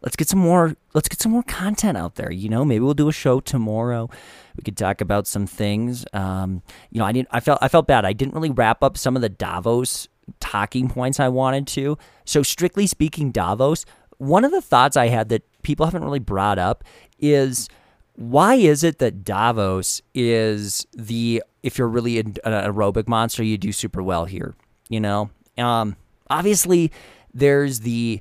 [0.02, 2.32] let's get some more let's get some more content out there.
[2.32, 4.08] You know, maybe we'll do a show tomorrow.
[4.56, 6.04] We could talk about some things.
[6.12, 7.28] Um, you know, I didn't.
[7.30, 8.04] I felt I felt bad.
[8.04, 10.08] I didn't really wrap up some of the Davos
[10.40, 11.98] talking points I wanted to.
[12.24, 13.84] So strictly speaking, Davos.
[14.18, 16.82] One of the thoughts I had that people haven't really brought up
[17.20, 17.68] is
[18.16, 23.70] why is it that Davos is the if you're really an aerobic monster, you do
[23.70, 24.56] super well here?
[24.88, 25.96] You know, um,
[26.30, 26.90] obviously
[27.32, 28.20] there's the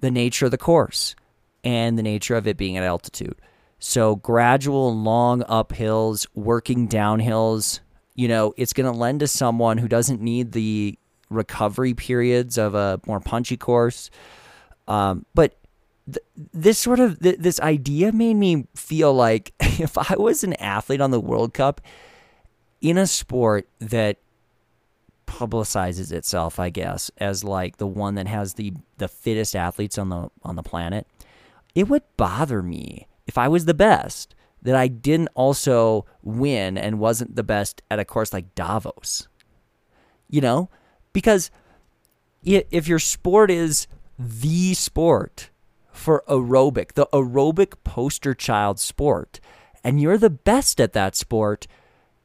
[0.00, 1.14] the nature of the course
[1.64, 3.36] and the nature of it being at altitude.
[3.78, 7.80] So gradual, long uphills, working downhills.
[8.14, 12.74] You know, it's going to lend to someone who doesn't need the recovery periods of
[12.74, 14.10] a more punchy course.
[14.88, 15.58] Um, but
[16.10, 20.54] th- this sort of th- this idea made me feel like if I was an
[20.54, 21.80] athlete on the World Cup
[22.80, 24.18] in a sport that
[25.26, 30.08] publicizes itself, I guess, as like the one that has the the fittest athletes on
[30.08, 31.06] the on the planet,
[31.74, 36.98] it would bother me if I was the best that I didn't also win and
[36.98, 39.28] wasn't the best at a course like Davos.
[40.28, 40.70] You know,
[41.12, 41.50] because
[42.42, 43.86] if your sport is
[44.18, 45.50] the sport
[45.92, 49.40] for aerobic, the aerobic poster child sport,
[49.84, 51.66] and you're the best at that sport,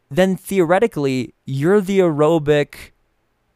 [0.10, 2.91] then theoretically you're the aerobic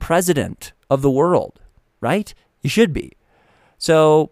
[0.05, 1.59] president of the world,
[1.99, 2.31] right?
[2.61, 3.13] You should be.
[3.79, 4.29] So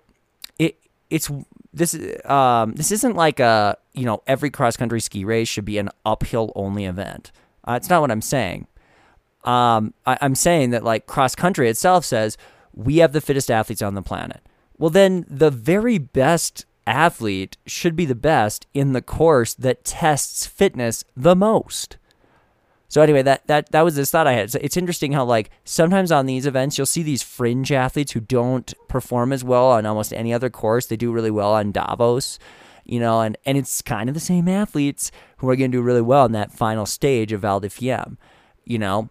[0.60, 0.78] it
[1.10, 1.32] it's
[1.74, 1.96] this
[2.26, 5.90] um this isn't like a you know every cross country ski race should be an
[6.06, 7.32] uphill only event.
[7.68, 8.68] Uh, it's not what I'm saying.
[9.46, 12.38] Um, I, I'm saying that like cross country itself says
[12.76, 14.42] we have the fittest athletes on the planet.
[14.78, 20.46] Well, then the very best athlete should be the best in the course that tests
[20.46, 21.98] fitness the most.
[22.94, 24.52] So anyway, that that that was this thought I had.
[24.52, 28.20] So it's interesting how like sometimes on these events you'll see these fringe athletes who
[28.20, 30.86] don't perform as well on almost any other course.
[30.86, 32.38] They do really well on Davos,
[32.86, 35.82] you know, and and it's kind of the same athletes who are going to do
[35.82, 38.20] really well in that final stage of Val di Fiemme,
[38.64, 39.10] you know.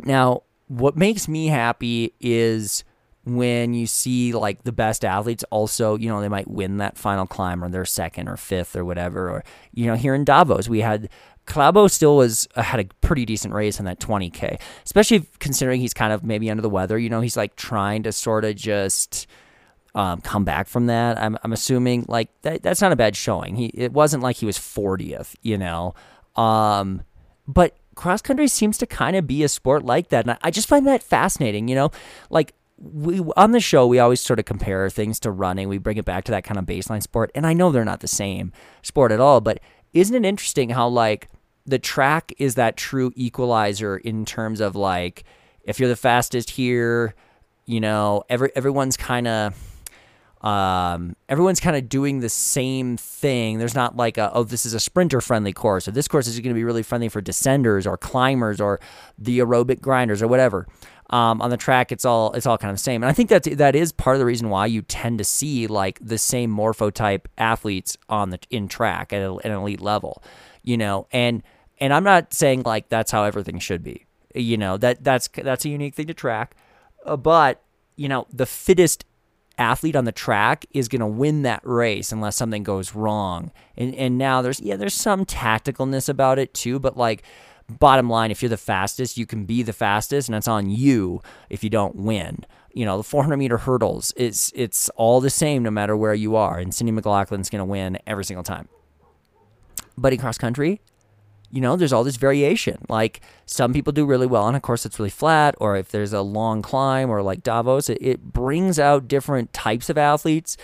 [0.00, 2.82] Now, what makes me happy is
[3.24, 7.26] when you see like the best athletes also, you know, they might win that final
[7.26, 9.30] climb or they're second or fifth or whatever.
[9.30, 11.08] Or, you know, here in Davos, we had
[11.50, 15.92] Klæbo still was uh, had a pretty decent race in that 20K, especially considering he's
[15.92, 16.98] kind of maybe under the weather.
[16.98, 19.26] You know, he's like trying to sort of just.
[19.92, 21.18] Um, come back from that.
[21.20, 23.56] I'm, I'm assuming like that, that's not a bad showing.
[23.56, 25.96] He it wasn't like he was 40th, you know.
[26.36, 27.02] Um,
[27.48, 30.24] but cross country seems to kind of be a sport like that.
[30.24, 31.90] And I, I just find that fascinating, you know?
[32.30, 35.68] Like, we on the show we always sort of compare things to running.
[35.68, 38.00] We bring it back to that kind of baseline sport, and I know they're not
[38.00, 39.40] the same sport at all.
[39.40, 39.60] But
[39.92, 41.28] isn't it interesting how like
[41.66, 45.24] the track is that true equalizer in terms of like
[45.64, 47.14] if you're the fastest here,
[47.66, 49.54] you know, every everyone's kind of
[50.40, 53.58] um, everyone's kind of doing the same thing.
[53.58, 56.38] There's not like a, oh, this is a sprinter friendly course, or this course is
[56.40, 58.80] going to be really friendly for descenders or climbers or
[59.18, 60.66] the aerobic grinders or whatever.
[61.10, 63.30] Um, on the track, it's all it's all kind of the same, and I think
[63.30, 66.54] that that is part of the reason why you tend to see like the same
[66.56, 70.22] morphotype athletes on the in track at, an elite level,
[70.62, 71.06] you know.
[71.12, 71.42] And
[71.78, 74.76] and I'm not saying like that's how everything should be, you know.
[74.76, 76.56] That that's that's a unique thing to track,
[77.04, 77.62] uh, but
[77.96, 79.04] you know the fittest
[79.58, 83.52] athlete on the track is going to win that race unless something goes wrong.
[83.76, 87.22] And and now there's yeah, there's some tacticalness about it too, but like
[87.68, 91.22] bottom line, if you're the fastest, you can be the fastest and it's on you
[91.48, 92.44] if you don't win.
[92.72, 96.36] You know, the 400 meter hurdles, it's it's all the same no matter where you
[96.36, 98.68] are, and Sydney McLaughlin's going to win every single time.
[99.96, 100.80] But in cross country,
[101.50, 102.78] you know, there's all this variation.
[102.88, 106.12] Like some people do really well on a course that's really flat, or if there's
[106.12, 110.56] a long climb, or like Davos, it, it brings out different types of athletes.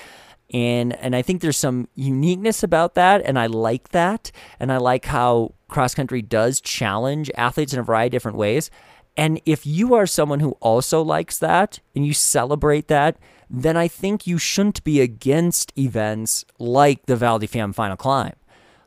[0.53, 4.31] And and I think there's some uniqueness about that, and I like that,
[4.61, 8.71] and I like how cross country does challenge athletes in a variety of different ways.
[9.17, 13.17] And if you are someone who also likes that and you celebrate that,
[13.49, 18.35] then I think you shouldn't be against events like the Val di Fiemme final climb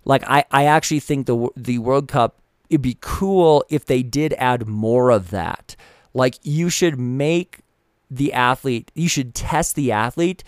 [0.06, 2.39] like I, I actually think the the World Cup
[2.70, 5.76] it'd be cool if they did add more of that.
[6.14, 7.62] Like you should make
[8.10, 10.43] the athlete, you should test the athlete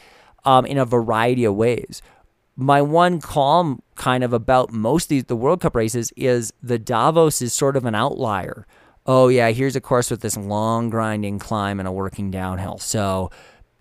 [0.45, 2.01] um, in a variety of ways.
[2.55, 6.79] My one calm kind of about most of these, the World Cup races is the
[6.79, 8.67] Davos is sort of an outlier.
[9.05, 12.77] Oh yeah, here's a course with this long grinding climb and a working downhill.
[12.77, 13.31] So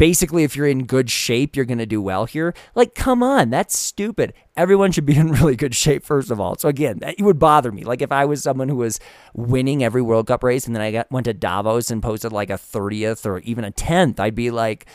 [0.01, 2.55] basically if you're in good shape, you're going to do well here.
[2.75, 4.33] Like, come on, that's stupid.
[4.57, 6.57] Everyone should be in really good shape, first of all.
[6.57, 7.85] So, again, that, it would bother me.
[7.85, 8.99] Like, if I was someone who was
[9.35, 12.49] winning every World Cup race and then I got, went to Davos and posted like
[12.49, 14.87] a 30th or even a 10th, I'd be like,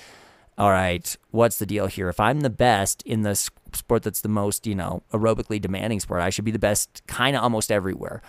[0.57, 2.09] all right, what's the deal here?
[2.09, 6.21] If I'm the best in the sport that's the most, you know, aerobically demanding sport,
[6.21, 8.23] I should be the best kind of almost everywhere.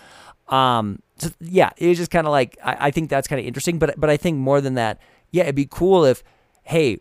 [0.49, 3.47] Um, so yeah, it was just kind of like I, I think that's kind of
[3.47, 4.99] interesting, but but I think more than that,
[5.31, 6.23] yeah, it'd be cool if
[6.67, 6.99] hey,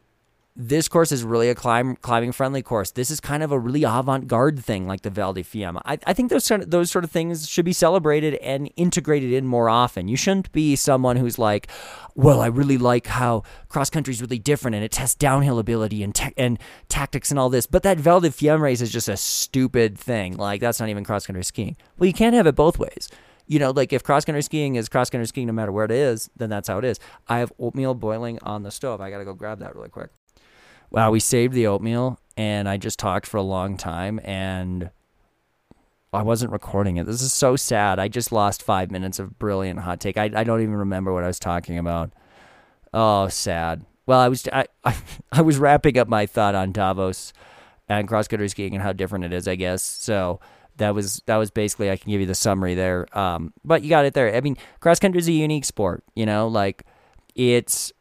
[0.54, 2.92] this course is really a climb, climbing friendly course.
[2.92, 5.78] This is kind of a really avant garde thing, like the Val di Fiemme.
[5.84, 9.32] I, I think those sort of, those sort of things should be celebrated and integrated
[9.32, 10.08] in more often.
[10.08, 11.68] You shouldn't be someone who's like,
[12.14, 16.02] well, I really like how cross country is really different and it tests downhill ability
[16.02, 16.58] and te- and
[16.88, 20.36] tactics and all this, but that Val di Fiemme race is just a stupid thing.
[20.36, 21.76] Like that's not even cross country skiing.
[21.98, 23.10] Well, you can't have it both ways
[23.46, 25.90] you know, like if cross country skiing is cross country skiing no matter where it
[25.90, 26.98] is, then that's how it is.
[27.28, 29.00] I have oatmeal boiling on the stove.
[29.00, 30.10] I got to go grab that really quick
[30.90, 34.90] wow, we saved the oatmeal and I just talked for a long time and
[36.12, 37.06] I wasn't recording it.
[37.06, 37.98] This is so sad.
[37.98, 40.16] I just lost five minutes of brilliant hot take.
[40.16, 42.12] I, I don't even remember what I was talking about.
[42.94, 43.84] Oh, sad.
[44.06, 44.96] Well, I was I, I,
[45.32, 47.32] I was wrapping up my thought on Davos
[47.88, 49.82] and cross country skiing and how different it is, I guess.
[49.82, 50.40] So
[50.76, 53.06] that was that was basically I can give you the summary there.
[53.16, 54.34] Um, but you got it there.
[54.34, 56.04] I mean, cross country is a unique sport.
[56.14, 56.84] You know, like
[57.34, 57.92] it's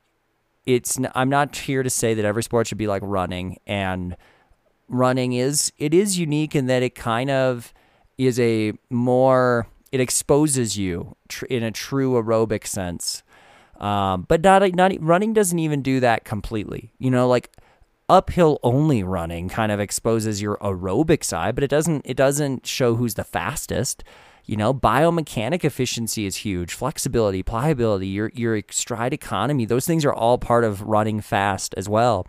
[0.66, 4.16] it's I'm not here to say that every sport should be like running and
[4.88, 7.74] running is it is unique in that it kind of
[8.18, 13.24] is a more it exposes you tr- in a true aerobic sense
[13.80, 17.52] um, but not not running doesn't even do that completely you know like
[18.08, 22.95] uphill only running kind of exposes your aerobic side but it doesn't it doesn't show
[22.95, 24.03] who's the fastest
[24.45, 30.14] you know, biomechanic efficiency is huge, flexibility, pliability, your your stride economy, those things are
[30.14, 32.28] all part of running fast as well.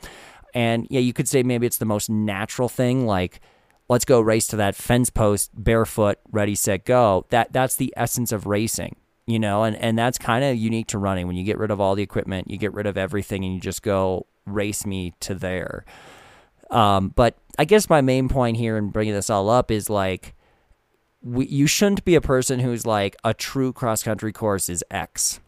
[0.54, 3.40] And yeah, you could say maybe it's the most natural thing like
[3.88, 7.26] let's go race to that fence post barefoot, ready, set, go.
[7.28, 8.96] That that's the essence of racing,
[9.26, 11.26] you know, and, and that's kind of unique to running.
[11.26, 13.60] When you get rid of all the equipment, you get rid of everything and you
[13.60, 15.84] just go race me to there.
[16.70, 20.34] Um, but I guess my main point here in bringing this all up is like
[21.22, 25.40] we, you shouldn't be a person who's like a true cross country course is X.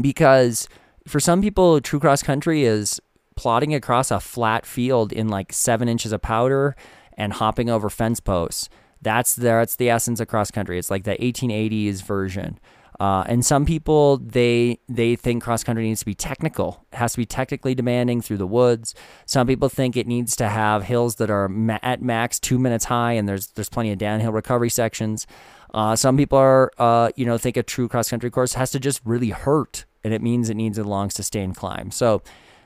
[0.00, 0.68] Because
[1.06, 3.00] for some people, true cross country is
[3.36, 6.76] plodding across a flat field in like seven inches of powder
[7.16, 8.68] and hopping over fence posts.
[9.00, 10.78] That's the, that's the essence of cross country.
[10.78, 12.58] It's like the 1880s version.
[13.00, 16.84] Uh, and some people they they think cross country needs to be technical.
[16.92, 18.94] It has to be technically demanding through the woods.
[19.24, 22.86] Some people think it needs to have hills that are ma- at max two minutes
[22.86, 25.26] high, and there's there's plenty of downhill recovery sections.
[25.72, 28.80] Uh, some people are uh, you know think a true cross country course has to
[28.80, 31.92] just really hurt, and it means it needs a long sustained climb.
[31.92, 32.20] So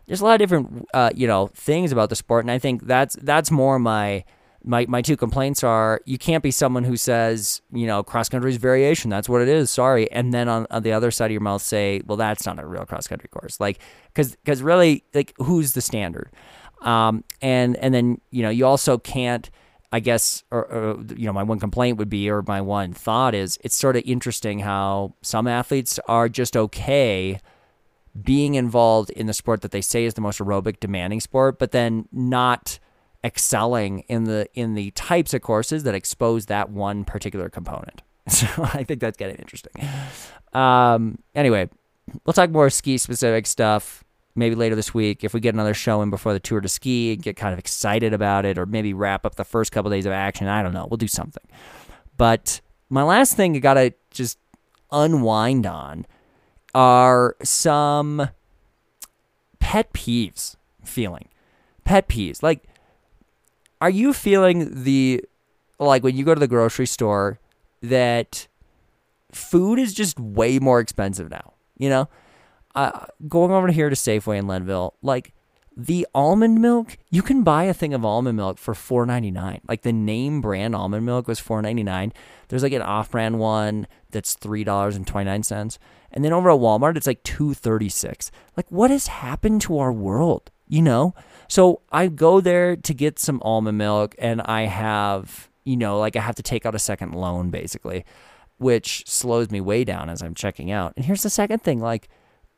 [0.07, 2.87] there's a lot of different uh, you know things about the sport, and I think
[2.87, 4.25] that's that's more my
[4.65, 8.51] my, my two complaints are you can't be someone who says, you know, cross country
[8.51, 9.11] is variation.
[9.11, 9.71] That's what it is.
[9.71, 10.11] Sorry.
[10.13, 12.67] And then on, on the other side of your mouth say, well, that's not a
[12.67, 13.59] real cross country course.
[13.61, 13.79] Like,
[14.15, 16.31] cause, cause really like who's the standard?
[16.81, 19.51] Um, and, and then, you know, you also can't,
[19.93, 23.35] I guess, or, or, you know, my one complaint would be, or my one thought
[23.35, 27.41] is, it's sort of interesting how some athletes are just okay
[28.21, 31.73] being involved in the sport that they say is the most aerobic, demanding sport, but
[31.73, 32.79] then not
[33.25, 38.03] excelling in the in the types of courses that expose that one particular component.
[38.29, 39.73] So I think that's getting interesting.
[40.53, 41.69] Um, anyway,
[42.25, 44.05] we'll talk more ski specific stuff
[44.35, 47.15] maybe later this week if we get another show in before the tour de ski
[47.15, 49.97] and get kind of excited about it or maybe wrap up the first couple of
[49.97, 50.47] days of action.
[50.47, 50.87] I don't know.
[50.89, 51.43] We'll do something.
[52.17, 54.39] But my last thing I got to just
[54.91, 56.07] unwind on
[56.75, 58.29] are some
[59.59, 61.29] pet peeves feeling.
[61.85, 62.43] Pet peeves.
[62.43, 62.65] Like
[63.83, 65.25] are you feeling the
[65.81, 67.41] like when you go to the grocery store
[67.83, 68.47] that
[69.33, 71.55] food is just way more expensive now?
[71.79, 72.09] You know,
[72.77, 75.35] uh, going over here to Safeway in Leadville, like
[75.77, 79.61] the almond milk, you can buy a thing of almond milk for four ninety nine.
[79.69, 82.13] Like the name brand almond milk was four ninety nine.
[82.49, 85.81] There's like an off brand one that's three dollars and twenty nine cents,
[86.13, 88.31] and then over at Walmart it's like two thirty six.
[88.57, 90.53] Like what has happened to our world?
[90.69, 91.17] You know,
[91.53, 96.17] so I go there to get some almond milk, and I have, you know, like
[96.17, 98.07] I have to take out a second loan basically,
[98.57, 100.95] which slows me way down as I'm checking out.
[100.97, 102.09] And here's the second thing like,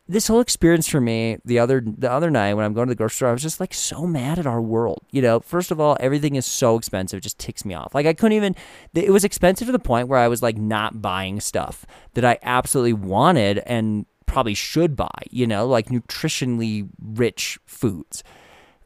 [0.07, 2.97] this whole experience for me the other the other night when I'm going to the
[2.97, 5.03] grocery store, I was just like so mad at our world.
[5.11, 7.97] You know, first of all, everything is so expensive, it just ticks me off.
[7.97, 8.55] Like I couldn't even
[8.95, 12.38] it was expensive to the point where I was like not buying stuff that I
[12.45, 18.22] absolutely wanted and probably should buy, you know, like nutritionally rich foods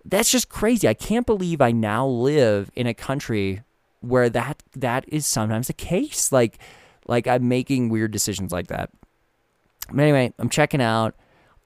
[0.04, 0.88] that's just crazy.
[0.88, 3.62] I can't believe I now live in a country
[4.00, 6.32] where that that is sometimes the case.
[6.32, 6.58] Like
[7.06, 8.90] like I'm making weird decisions like that.
[9.90, 11.14] But anyway, I'm checking out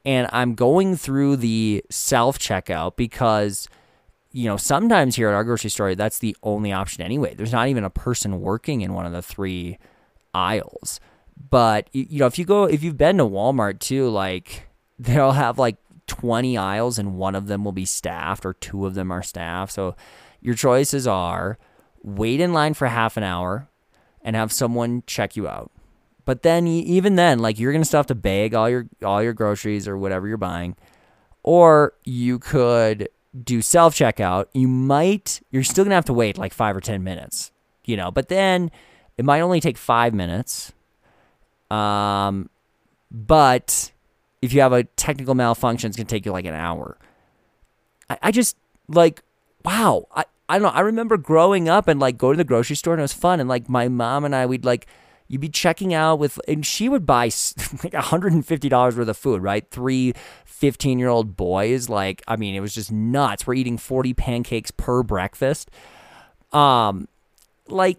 [0.04, 3.68] and I'm going through the self checkout because
[4.34, 7.34] you know, sometimes here at our grocery store, that's the only option anyway.
[7.34, 9.78] There's not even a person working in one of the three
[10.32, 11.00] aisles.
[11.50, 14.68] But you know, if you go if you've been to Walmart too, like
[14.98, 15.76] they'll have like
[16.12, 19.72] 20 aisles and one of them will be staffed or two of them are staffed.
[19.72, 19.96] So
[20.42, 21.58] your choices are
[22.02, 23.70] wait in line for half an hour
[24.20, 25.70] and have someone check you out.
[26.26, 29.32] But then even then, like you're gonna still have to bag all your all your
[29.32, 30.76] groceries or whatever you're buying.
[31.42, 33.08] Or you could
[33.42, 34.46] do self checkout.
[34.52, 37.52] You might you're still gonna have to wait like five or ten minutes,
[37.86, 38.70] you know, but then
[39.16, 40.72] it might only take five minutes.
[41.70, 42.50] Um
[43.10, 43.92] but
[44.42, 46.98] if you have a technical malfunction, it's gonna take you like an hour.
[48.10, 48.56] I, I just
[48.88, 49.22] like
[49.64, 50.06] wow.
[50.14, 50.78] I, I don't know.
[50.78, 53.40] I remember growing up and like go to the grocery store and it was fun.
[53.40, 54.86] And like my mom and I, we'd like,
[55.28, 59.68] you'd be checking out with, and she would buy like $150 worth of food, right?
[59.70, 60.12] Three
[60.44, 61.88] 15 year old boys.
[61.88, 63.46] Like, I mean, it was just nuts.
[63.46, 65.70] We're eating 40 pancakes per breakfast.
[66.52, 67.08] Um,
[67.68, 67.98] like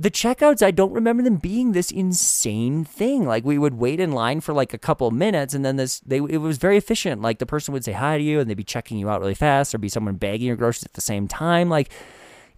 [0.00, 3.26] the checkouts, I don't remember them being this insane thing.
[3.26, 5.98] Like we would wait in line for like a couple of minutes, and then this
[6.00, 7.20] they it was very efficient.
[7.20, 9.34] Like the person would say hi to you, and they'd be checking you out really
[9.34, 9.72] fast.
[9.72, 11.68] There'd be someone bagging your groceries at the same time.
[11.68, 11.90] Like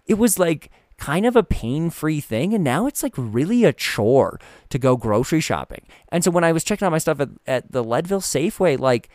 [0.05, 4.39] it was like kind of a pain-free thing, and now it's like really a chore
[4.69, 5.81] to go grocery shopping.
[6.09, 9.09] And so when I was checking out my stuff at, at the Leadville Safeway, like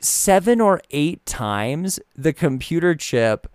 [0.00, 3.46] seven or eight times the computer chip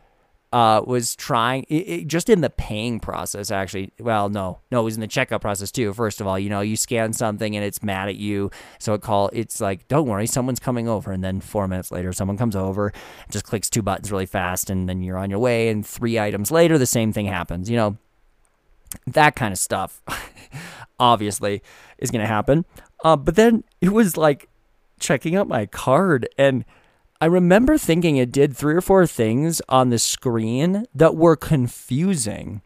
[0.53, 3.49] uh, was trying it, it, just in the paying process.
[3.49, 5.91] Actually, well, no, no, it was in the checkout process too.
[5.93, 9.01] First of all, you know, you scan something and it's mad at you, so it
[9.01, 12.55] call it's like, don't worry, someone's coming over, and then four minutes later, someone comes
[12.55, 12.93] over,
[13.31, 15.69] just clicks two buttons really fast, and then you're on your way.
[15.69, 17.67] And three items later, the same thing happens.
[17.67, 17.97] You know,
[19.07, 20.03] that kind of stuff,
[20.99, 21.63] obviously,
[21.97, 22.65] is going to happen.
[23.03, 24.49] Uh, but then it was like
[24.99, 26.63] checking out my card and
[27.23, 32.61] I remember thinking it did three or four things on the screen that were confusing.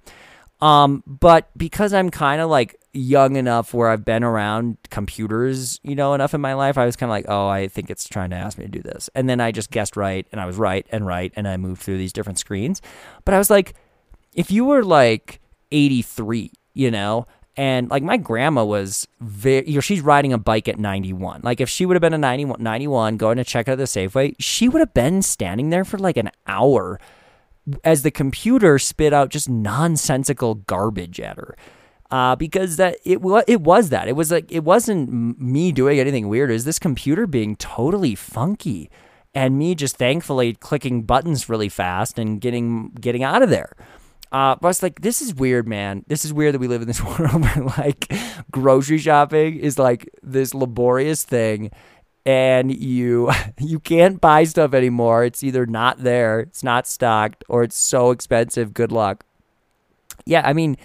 [0.61, 5.93] Um, but because I'm kind of like young enough where I've been around computers, you
[5.93, 8.31] know, enough in my life, I was kind of like, oh, I think it's trying
[8.31, 9.11] to ask me to do this.
[9.13, 11.83] And then I just guessed right, and I was right and right, and I moved
[11.83, 12.81] through these different screens.
[13.25, 13.75] But I was like,
[14.33, 15.39] if you were like
[15.71, 17.27] 83, you know,
[17.57, 21.41] and like my grandma was very, you know, she's riding a bike at 91.
[21.43, 24.35] Like if she would have been a 91, 91 going to check out the Safeway,
[24.39, 26.99] she would have been standing there for like an hour
[27.83, 31.57] as the computer spit out just nonsensical garbage at her.
[32.09, 35.09] Uh, because that it was it was that it was like it wasn't
[35.41, 36.49] me doing anything weird.
[36.49, 38.89] It was this computer being totally funky,
[39.35, 43.75] and me just thankfully clicking buttons really fast and getting getting out of there.
[44.31, 46.03] Uh, but I was like, this is weird, man.
[46.07, 48.11] This is weird that we live in this world where like
[48.51, 51.71] grocery shopping is like this laborious thing
[52.27, 55.23] and you you can't buy stuff anymore.
[55.23, 58.73] It's either not there, it's not stocked, or it's so expensive.
[58.73, 59.23] Good luck.
[60.25, 60.77] Yeah, I mean,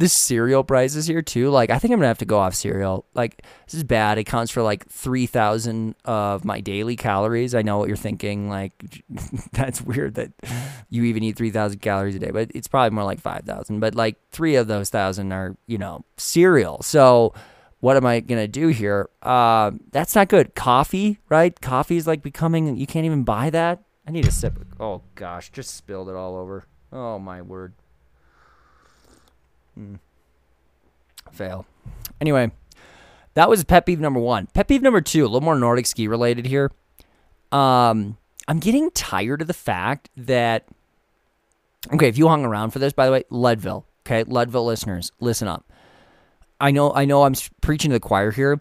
[0.00, 1.50] the cereal prices here too.
[1.50, 3.04] Like I think I'm gonna have to go off cereal.
[3.12, 4.16] Like this is bad.
[4.16, 7.54] It counts for like three thousand of my daily calories.
[7.54, 8.48] I know what you're thinking.
[8.48, 8.72] Like
[9.52, 10.32] that's weird that
[10.88, 13.80] you even eat three thousand calories a day, but it's probably more like five thousand.
[13.80, 16.80] But like three of those thousand are you know cereal.
[16.82, 17.34] So
[17.80, 19.10] what am I gonna do here?
[19.20, 20.54] Uh, that's not good.
[20.54, 21.58] Coffee, right?
[21.60, 22.74] Coffee is like becoming.
[22.78, 23.82] You can't even buy that.
[24.08, 24.58] I need a sip.
[24.80, 26.64] Oh gosh, just spilled it all over.
[26.90, 27.74] Oh my word.
[29.80, 29.98] Mm.
[31.32, 31.66] Fail.
[32.20, 32.50] Anyway,
[33.34, 34.48] that was pet peeve number one.
[34.52, 36.70] Pet peeve number two, a little more Nordic ski related here.
[37.52, 38.18] Um,
[38.48, 40.66] I'm getting tired of the fact that.
[41.92, 43.86] Okay, if you hung around for this, by the way, Leadville.
[44.06, 45.64] Okay, Leadville listeners, listen up.
[46.60, 48.60] I know, I know, I'm preaching to the choir here.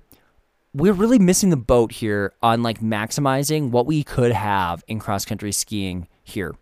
[0.74, 5.26] We're really missing the boat here on like maximizing what we could have in cross
[5.26, 6.56] country skiing here.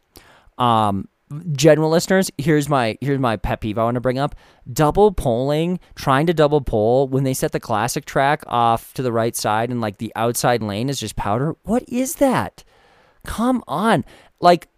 [0.57, 1.09] Um,
[1.51, 4.35] general listeners, here's my here's my pet peeve I want to bring up.
[4.71, 9.11] Double poling, trying to double pole when they set the classic track off to the
[9.11, 11.55] right side and like the outside lane is just powder.
[11.63, 12.63] What is that?
[13.25, 14.05] Come on.
[14.39, 14.69] Like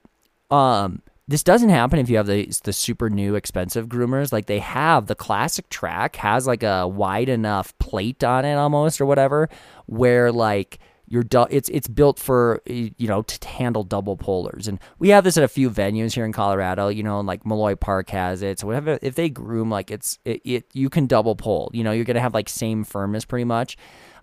[0.49, 4.33] um this doesn't happen if you have the the super new expensive groomers.
[4.33, 8.99] Like they have the classic track has like a wide enough plate on it almost
[8.99, 9.49] or whatever
[9.85, 10.79] where like
[11.09, 15.23] you're du- it's it's built for you know to handle double polers and we have
[15.23, 18.59] this at a few venues here in Colorado you know like Maloit Park has it.
[18.59, 21.91] So whatever if they groom like it's it, it you can double pole you know
[21.91, 23.75] you're gonna have like same firmness pretty much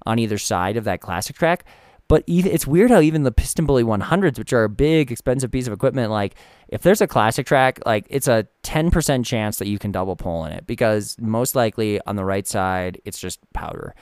[0.06, 1.64] on either side of that classic track.
[2.08, 5.66] But even it's weird how even the PistenBully 100s which are a big expensive piece
[5.66, 6.36] of equipment like
[6.68, 10.44] if there's a classic track like it's a 10% chance that you can double pole
[10.44, 13.92] in it because most likely on the right side it's just powder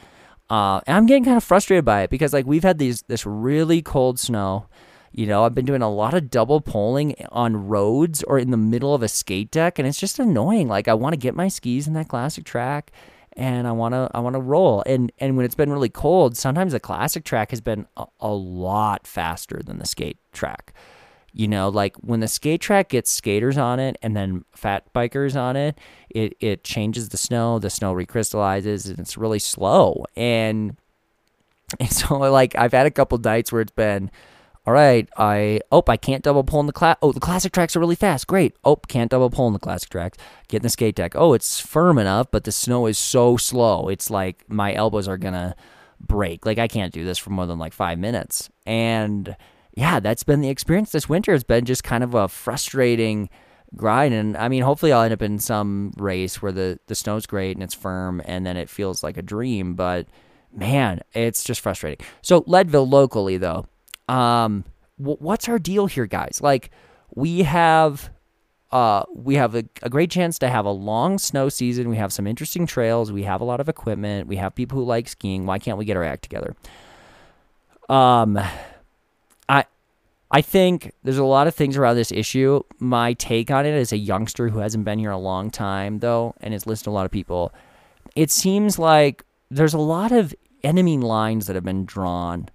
[0.50, 3.24] uh, and I'm getting kind of frustrated by it because like we've had these this
[3.24, 4.66] really cold snow.
[5.12, 8.56] You know, I've been doing a lot of double poling on roads or in the
[8.56, 10.66] middle of a skate deck, and it's just annoying.
[10.68, 12.90] Like I want to get my skis in that classic track,
[13.36, 14.82] and I want to I want to roll.
[14.86, 18.32] And and when it's been really cold, sometimes the classic track has been a, a
[18.32, 20.74] lot faster than the skate track.
[21.36, 25.34] You know, like when the skate track gets skaters on it and then fat bikers
[25.34, 25.76] on it,
[26.08, 30.04] it it changes the snow, the snow recrystallizes and it's really slow.
[30.14, 30.76] And
[31.80, 34.12] and so like I've had a couple nights where it's been
[34.66, 36.96] all right, I oh I can't double pull in the class.
[37.02, 38.26] Oh, the classic tracks are really fast.
[38.28, 38.54] Great.
[38.64, 40.16] Oh, can't double pull in the classic tracks.
[40.48, 41.14] Get in the skate deck.
[41.16, 43.88] Oh, it's firm enough, but the snow is so slow.
[43.88, 45.56] It's like my elbows are gonna
[46.00, 46.46] break.
[46.46, 48.50] Like I can't do this for more than like five minutes.
[48.64, 49.36] And
[49.76, 51.34] yeah, that's been the experience this winter.
[51.34, 53.28] It's been just kind of a frustrating
[53.76, 54.14] grind.
[54.14, 57.56] And I mean, hopefully I'll end up in some race where the the snow's great
[57.56, 59.74] and it's firm, and then it feels like a dream.
[59.74, 60.06] But
[60.52, 62.04] man, it's just frustrating.
[62.22, 63.66] So Leadville locally though
[64.08, 64.64] um,
[64.98, 66.40] w- what's our deal here, guys?
[66.42, 66.70] Like,
[67.14, 68.10] we have.
[68.72, 71.88] Uh, we have a, a great chance to have a long snow season.
[71.88, 73.12] We have some interesting trails.
[73.12, 74.26] We have a lot of equipment.
[74.26, 75.46] We have people who like skiing.
[75.46, 76.56] Why can't we get our act together?
[77.88, 78.36] Um,
[80.34, 82.60] I think there's a lot of things around this issue.
[82.80, 86.34] My take on it as a youngster who hasn't been here a long time, though,
[86.40, 87.52] and has listened to a lot of people,
[88.16, 90.34] it seems like there's a lot of
[90.64, 92.48] enemy lines that have been drawn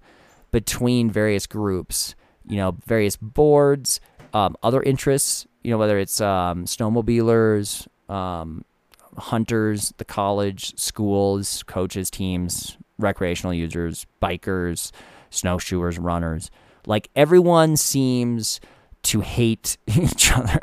[0.50, 2.14] between various groups,
[2.46, 3.98] you know, various boards,
[4.34, 8.62] um, other interests, you know, whether it's um, snowmobilers, um,
[9.16, 14.92] hunters, the college, schools, coaches, teams, recreational users, bikers,
[15.30, 16.50] snowshoers, runners.
[16.86, 18.60] Like everyone seems
[19.04, 20.60] to hate each other.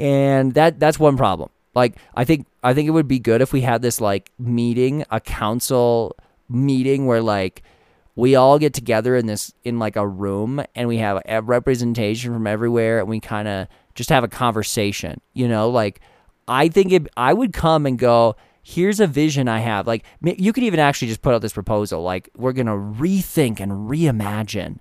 [0.00, 1.50] and that that's one problem.
[1.74, 5.04] Like I think I think it would be good if we had this like meeting,
[5.10, 6.16] a council
[6.48, 7.62] meeting where like
[8.16, 12.32] we all get together in this in like a room and we have a representation
[12.32, 16.00] from everywhere and we kind of just have a conversation you know like
[16.48, 18.34] i think it, i would come and go
[18.68, 22.02] here's a vision i have like you could even actually just put out this proposal
[22.02, 24.76] like we're going to rethink and reimagine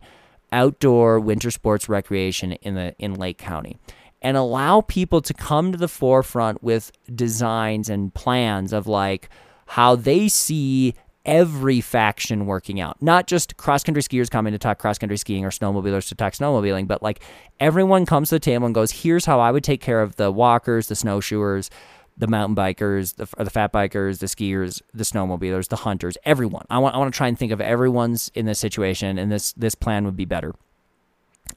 [0.51, 3.77] outdoor winter sports recreation in the in lake county
[4.23, 9.29] and allow people to come to the forefront with designs and plans of like
[9.67, 10.95] how they see
[11.25, 13.01] every faction working out.
[13.01, 16.33] Not just cross country skiers coming to talk cross country skiing or snowmobilers to talk
[16.33, 17.21] snowmobiling, but like
[17.59, 20.31] everyone comes to the table and goes, here's how I would take care of the
[20.31, 21.69] walkers, the snowshoers,
[22.17, 26.65] the mountain bikers, the, the fat bikers, the skiers, the snowmobilers, the hunters, everyone.
[26.69, 29.53] I want, I want to try and think of everyone's in this situation, and this
[29.53, 30.53] this plan would be better.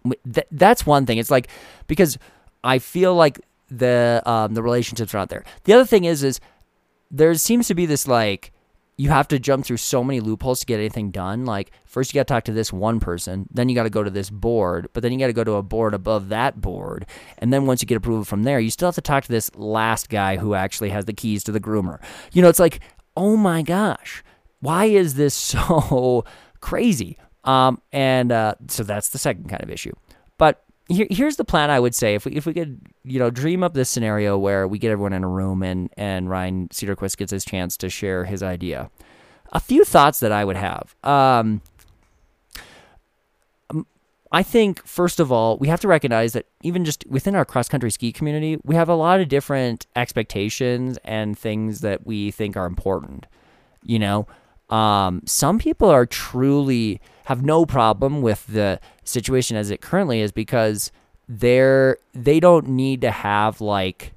[0.05, 1.18] Th- that's one thing.
[1.18, 1.48] It's like
[1.86, 2.18] because
[2.64, 3.40] I feel like
[3.70, 5.44] the um, the relationships are not there.
[5.64, 6.40] The other thing is is
[7.10, 8.52] there seems to be this like
[8.99, 11.45] you have to jump through so many loopholes to get anything done.
[11.45, 14.03] Like, first you got to talk to this one person, then you got to go
[14.03, 17.07] to this board, but then you got to go to a board above that board.
[17.39, 19.55] And then once you get approval from there, you still have to talk to this
[19.55, 22.01] last guy who actually has the keys to the groomer.
[22.33, 22.81] You know, it's like,
[23.16, 24.25] oh my gosh,
[24.59, 26.25] why is this so
[26.61, 27.16] crazy?
[27.45, 29.93] Um, and uh, so that's the second kind of issue.
[30.39, 33.31] But here, here's the plan I would say if we if we could you know
[33.31, 37.16] dream up this scenario where we get everyone in a room and and Ryan Sederquist
[37.16, 38.90] gets his chance to share his idea.
[39.52, 40.94] A few thoughts that I would have.
[41.02, 41.62] Um,
[44.31, 47.69] I think first of all we have to recognize that even just within our cross
[47.69, 52.56] country ski community, we have a lot of different expectations and things that we think
[52.56, 53.27] are important.
[53.85, 54.27] You know,
[54.70, 60.32] um, some people are truly have no problem with the situation as it currently is
[60.32, 60.90] because
[61.28, 64.14] they're they don't need to have like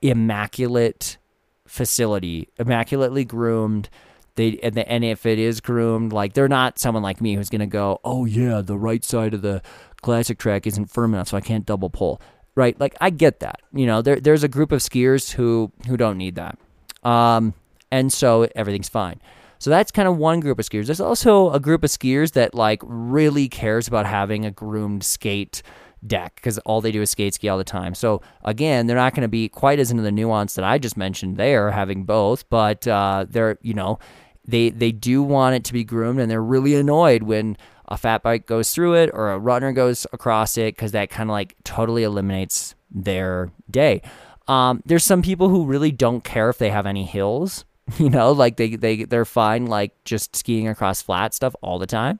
[0.00, 1.18] immaculate
[1.66, 3.90] facility, immaculately groomed.
[4.36, 7.50] They and, the, and if it is groomed, like they're not someone like me who's
[7.50, 9.60] gonna go, oh yeah, the right side of the
[10.00, 12.22] classic track isn't firm enough, so I can't double pull.
[12.54, 12.80] Right?
[12.80, 13.60] Like I get that.
[13.74, 16.58] You know, there there's a group of skiers who who don't need that,
[17.02, 17.52] um,
[17.90, 19.20] and so everything's fine.
[19.58, 20.86] So that's kind of one group of skiers.
[20.86, 25.62] There's also a group of skiers that like really cares about having a groomed skate
[26.06, 27.94] deck because all they do is skate ski all the time.
[27.94, 30.96] So again, they're not going to be quite as into the nuance that I just
[30.96, 33.98] mentioned there, having both, but uh, they're you know
[34.46, 37.56] they they do want it to be groomed and they're really annoyed when
[37.88, 41.30] a fat bike goes through it or a runner goes across it because that kind
[41.30, 44.02] of like totally eliminates their day.
[44.48, 47.64] Um, there's some people who really don't care if they have any hills
[47.98, 51.86] You know, like they they they're fine like just skiing across flat stuff all the
[51.86, 52.18] time.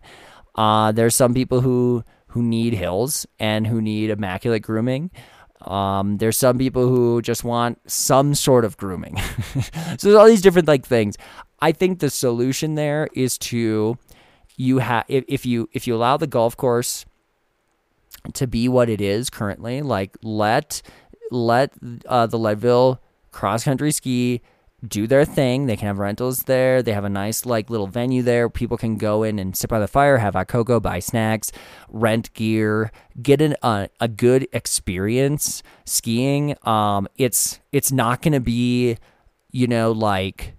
[0.55, 5.11] Uh, there's some people who who need hills and who need immaculate grooming.
[5.63, 9.17] Um, there's some people who just want some sort of grooming.
[9.99, 11.17] so there's all these different like things.
[11.61, 13.99] I think the solution there is to
[14.57, 17.05] you have if, if you if you allow the golf course
[18.35, 20.83] to be what it is currently, like let
[21.31, 21.73] let
[22.07, 23.01] uh, the Leadville
[23.33, 24.43] cross country ski
[24.89, 25.67] do their thing.
[25.67, 26.83] They can have rentals there.
[26.83, 28.49] They have a nice like little venue there.
[28.49, 31.53] People can go in and sit by the fire, have hot cocoa, buy snacks,
[31.89, 36.57] rent gear, get an, uh, a good experience skiing.
[36.67, 38.97] Um, it's it's not going to be,
[39.51, 40.55] you know, like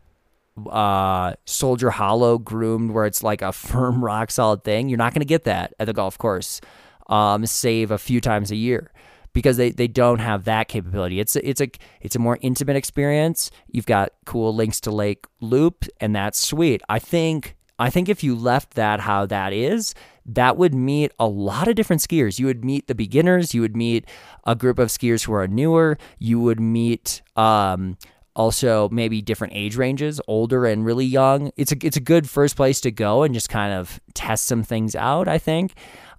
[0.69, 4.89] uh, Soldier Hollow groomed where it's like a firm rock solid thing.
[4.89, 6.61] You're not going to get that at the golf course.
[7.07, 8.91] Um, save a few times a year
[9.38, 11.19] because they, they don't have that capability.
[11.19, 11.69] It's a, it's a
[12.01, 13.51] it's a more intimate experience.
[13.68, 16.81] You've got cool links to Lake Loop, and that's sweet.
[16.89, 19.93] I think I think if you left that how that is,
[20.26, 22.39] that would meet a lot of different skiers.
[22.39, 23.53] You would meet the beginners.
[23.53, 24.07] You would meet
[24.47, 25.99] a group of skiers who are newer.
[26.18, 27.95] You would meet um,
[28.35, 31.51] also maybe different age ranges, older and really young.
[31.57, 34.64] It's a it's a good first place to go and just kind of test some
[34.64, 35.27] things out.
[35.27, 35.76] I think.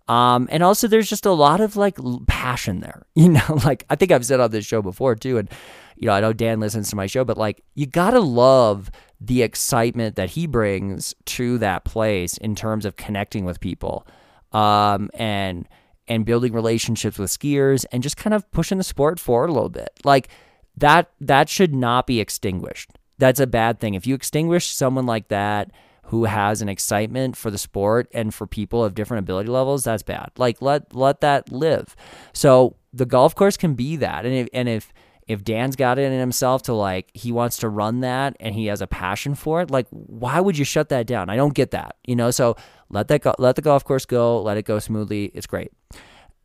[0.09, 3.97] Um, and also there's just a lot of like passion there, you know, like I
[3.97, 5.39] think I've said on this show before too.
[5.39, 5.51] And,
[5.97, 8.91] you know, I know Dan listens to my show, but like you gotta love
[9.21, 14.07] the excitement that he brings to that place in terms of connecting with people,
[14.53, 15.69] um, and,
[16.07, 19.69] and building relationships with skiers and just kind of pushing the sport forward a little
[19.69, 19.91] bit.
[20.05, 20.29] Like
[20.77, 22.91] that, that should not be extinguished.
[23.19, 23.95] That's a bad thing.
[23.95, 25.73] If you extinguish someone like that,
[26.09, 30.03] who has an excitement for the sport and for people of different ability levels, that's
[30.03, 30.31] bad.
[30.39, 31.95] Like let let that live.
[32.33, 34.25] So the golf course can be that.
[34.25, 34.93] And if and if
[35.27, 38.67] if Dan's got it in himself to like he wants to run that and he
[38.67, 41.29] has a passion for it, like why would you shut that down?
[41.29, 41.97] I don't get that.
[42.07, 42.57] You know, so
[42.89, 45.27] let that go, let the golf course go, let it go smoothly.
[45.35, 45.73] It's great.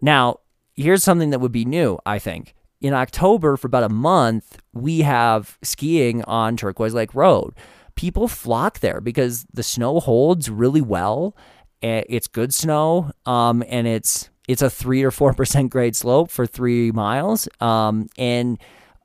[0.01, 0.39] Now,
[0.75, 2.53] here's something that would be new, I think.
[2.81, 7.53] In October for about a month, we have skiing on Turquoise Lake Road
[7.95, 11.35] people flock there because the snow holds really well.
[11.81, 16.45] It's good snow, um, and it's it's a three or four percent grade slope for
[16.45, 18.57] three miles, um, and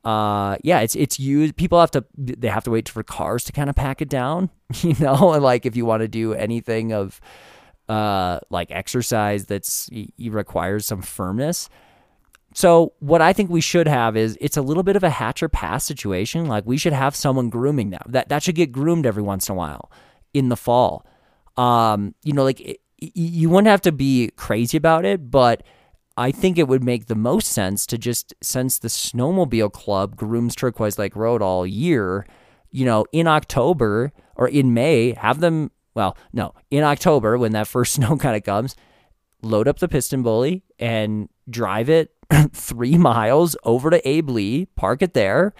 [0.04, 1.56] uh, yeah, it's it's used.
[1.56, 4.50] People have to they have to wait for cars to kind of pack it down,
[4.80, 5.14] you know.
[5.40, 7.20] like if you want to do anything of
[7.88, 11.68] uh, like exercise that's requires some firmness,
[12.54, 15.48] so what I think we should have is it's a little bit of a Hatcher
[15.48, 16.46] Pass situation.
[16.46, 18.02] Like we should have someone grooming them.
[18.06, 19.90] That that should get groomed every once in a while
[20.34, 21.06] in the fall.
[21.56, 25.62] Um, you know, like it, you wouldn't have to be crazy about it, but
[26.16, 30.56] I think it would make the most sense to just since the snowmobile club grooms
[30.56, 32.26] Turquoise Lake Road all year,
[32.70, 37.68] you know, in October or in May, have them well, no, in October when that
[37.68, 38.74] first snow kind of comes,
[39.42, 42.12] load up the PistenBully and drive it
[42.52, 45.54] three miles over to Abe Lee, park it there,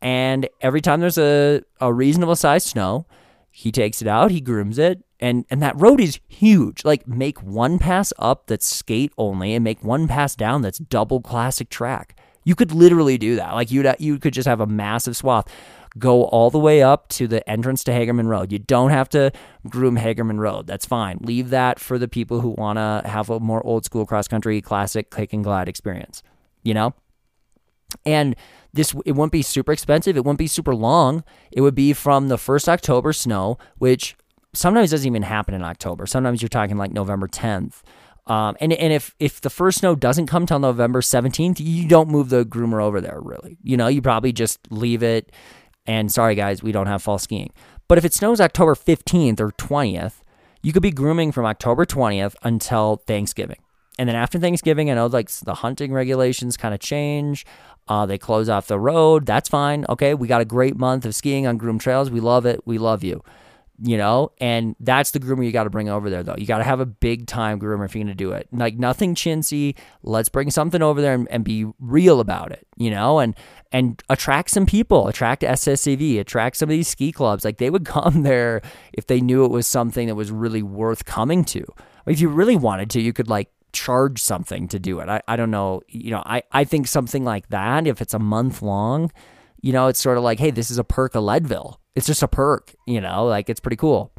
[0.00, 3.06] and every time there's a, a reasonable size snow,
[3.50, 6.84] he takes it out, he grooms it, and and that road is huge.
[6.84, 11.20] Like make one pass up that's skate only, and make one pass down that's double
[11.20, 12.18] classic track.
[12.44, 13.54] You could literally do that.
[13.54, 15.46] Like you'd you could just have a massive swath
[15.98, 18.52] go all the way up to the entrance to Hagerman Road.
[18.52, 19.32] You don't have to
[19.68, 20.66] groom Hagerman Road.
[20.66, 21.18] That's fine.
[21.20, 24.60] Leave that for the people who want to have a more old school cross country
[24.60, 26.22] classic kick and glide experience,
[26.62, 26.94] you know?
[28.06, 28.36] And
[28.72, 30.16] this it wouldn't be super expensive.
[30.16, 31.24] It wouldn't be super long.
[31.50, 34.16] It would be from the first October snow, which
[34.54, 36.06] sometimes doesn't even happen in October.
[36.06, 37.82] Sometimes you're talking like November 10th.
[38.26, 42.08] Um, and and if if the first snow doesn't come till November 17th, you don't
[42.08, 43.58] move the groomer over there really.
[43.62, 45.32] You know, you probably just leave it
[45.86, 47.52] and sorry, guys, we don't have fall skiing.
[47.88, 50.22] But if it snows October 15th or 20th,
[50.62, 53.58] you could be grooming from October 20th until Thanksgiving.
[53.98, 57.44] And then after Thanksgiving, I know like the hunting regulations kind of change.
[57.88, 59.26] Uh, they close off the road.
[59.26, 59.84] That's fine.
[59.88, 62.10] Okay, we got a great month of skiing on groomed trails.
[62.10, 62.60] We love it.
[62.64, 63.22] We love you
[63.82, 64.32] you know?
[64.38, 66.36] And that's the groomer you got to bring over there though.
[66.38, 68.48] You got to have a big time groomer if you're going to do it.
[68.52, 69.76] Like nothing chintzy.
[70.02, 73.18] Let's bring something over there and, and, be real about it you know?
[73.18, 73.34] And
[73.70, 75.08] and attract some people.
[75.08, 77.44] Attract sscv attract some of these ski clubs.
[77.44, 81.04] Like they would come there if they knew it was something that was really worth
[81.04, 81.64] coming to.
[82.06, 85.08] If you really wanted to you could like charge something to do it.
[85.08, 85.82] I, I don't know.
[85.88, 89.10] You know I, I think something like that if it's a month long
[89.62, 92.22] you know it's sort of like hey this is a perk of leadville it's just
[92.22, 94.12] a perk, you know, like it's pretty cool.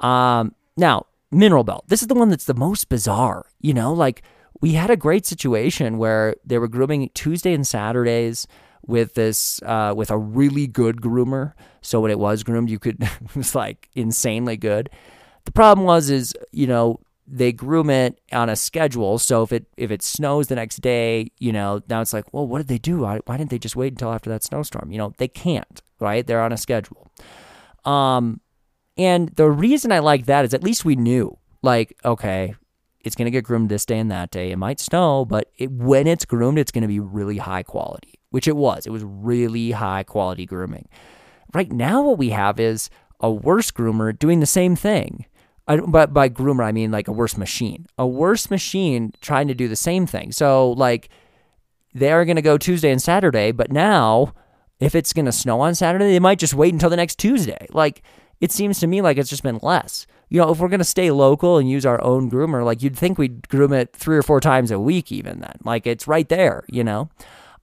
[0.00, 1.84] Um, now, Mineral Belt.
[1.88, 4.22] This is the one that's the most bizarre, you know, like
[4.60, 8.46] we had a great situation where they were grooming Tuesday and Saturdays
[8.86, 11.52] with this uh, with a really good groomer.
[11.80, 14.90] So when it was groomed, you could it was like insanely good.
[15.44, 19.18] The problem was is, you know, they groom it on a schedule.
[19.18, 22.46] So if it if it snows the next day, you know, now it's like, well,
[22.46, 23.00] what did they do?
[23.00, 24.90] Why, why didn't they just wait until after that snowstorm?
[24.90, 26.26] You know, they can't, right?
[26.26, 27.10] They're on a schedule.
[27.84, 28.40] Um,
[28.96, 32.54] and the reason I like that is at least we knew, like, okay,
[33.00, 34.50] it's gonna get groomed this day and that day.
[34.50, 38.46] It might snow, but it, when it's groomed, it's gonna be really high quality, which
[38.46, 38.86] it was.
[38.86, 40.88] It was really high quality grooming
[41.54, 42.90] right now what we have is
[43.20, 45.26] a worse groomer doing the same thing.
[45.68, 47.86] I, but by groomer, I mean like a worse machine.
[47.98, 50.32] A worse machine trying to do the same thing.
[50.32, 51.08] So, like,
[51.94, 54.34] they are going to go Tuesday and Saturday, but now
[54.80, 57.66] if it's going to snow on Saturday, they might just wait until the next Tuesday.
[57.70, 58.02] Like,
[58.40, 60.06] it seems to me like it's just been less.
[60.28, 62.96] You know, if we're going to stay local and use our own groomer, like you'd
[62.96, 65.54] think we'd groom it three or four times a week, even then.
[65.62, 67.10] Like, it's right there, you know?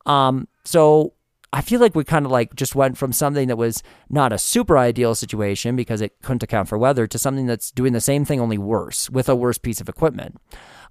[0.05, 1.13] Um, so
[1.51, 4.37] I feel like we kind of like just went from something that was not a
[4.37, 8.23] super ideal situation because it couldn't account for weather to something that's doing the same
[8.23, 10.39] thing only worse with a worse piece of equipment.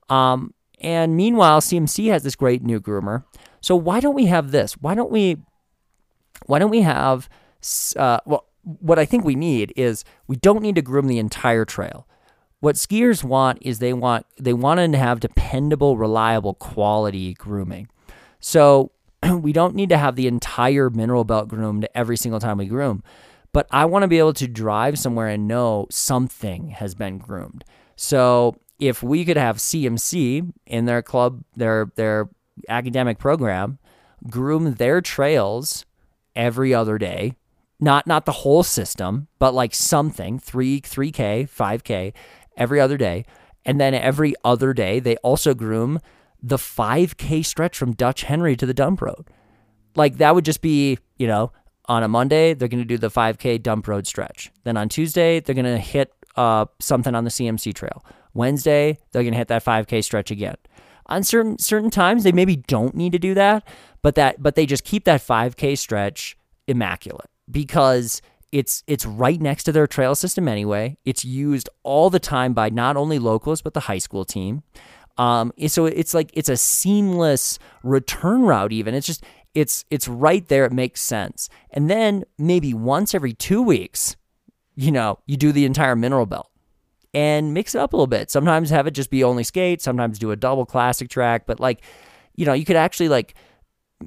[0.08, 3.24] Um, and meanwhile, CMC has this great new groomer.
[3.60, 4.74] So why don't we have this?
[4.74, 5.36] Why don't we?
[6.46, 7.28] Why don't we have?
[7.96, 11.64] Uh, well, what I think we need is we don't need to groom the entire
[11.64, 12.06] trail.
[12.60, 17.88] What skiers want is they want they want to have dependable, reliable, quality grooming.
[18.40, 18.92] So
[19.40, 23.02] we don't need to have the entire mineral belt groomed every single time we groom,
[23.52, 27.64] but I want to be able to drive somewhere and know something has been groomed.
[27.96, 32.28] So if we could have CMC in their club, their their
[32.68, 33.78] academic program,
[34.28, 35.84] groom their trails
[36.36, 37.34] every other day,
[37.80, 42.12] not not the whole system, but like something, 3 3k, 5k
[42.56, 43.24] every other day,
[43.64, 46.00] and then every other day they also groom
[46.42, 49.26] the 5K stretch from Dutch Henry to the dump road.
[49.96, 51.52] Like that would just be, you know,
[51.86, 54.52] on a Monday, they're going to do the 5K dump road stretch.
[54.64, 58.04] Then on Tuesday, they're going to hit uh, something on the CMC trail.
[58.34, 60.56] Wednesday, they're going to hit that 5K stretch again.
[61.06, 63.66] On certain certain times, they maybe don't need to do that,
[64.02, 66.36] but that but they just keep that 5K stretch
[66.66, 68.20] immaculate because
[68.52, 70.98] it's it's right next to their trail system anyway.
[71.06, 74.62] It's used all the time by not only locals but the high school team.
[75.18, 78.72] Um, so it's like it's a seamless return route.
[78.72, 79.24] Even it's just
[79.54, 80.64] it's it's right there.
[80.64, 81.48] It makes sense.
[81.70, 84.16] And then maybe once every two weeks,
[84.76, 86.48] you know, you do the entire mineral belt
[87.12, 88.30] and mix it up a little bit.
[88.30, 89.82] Sometimes have it just be only skate.
[89.82, 91.46] Sometimes do a double classic track.
[91.46, 91.82] But like,
[92.36, 93.34] you know, you could actually like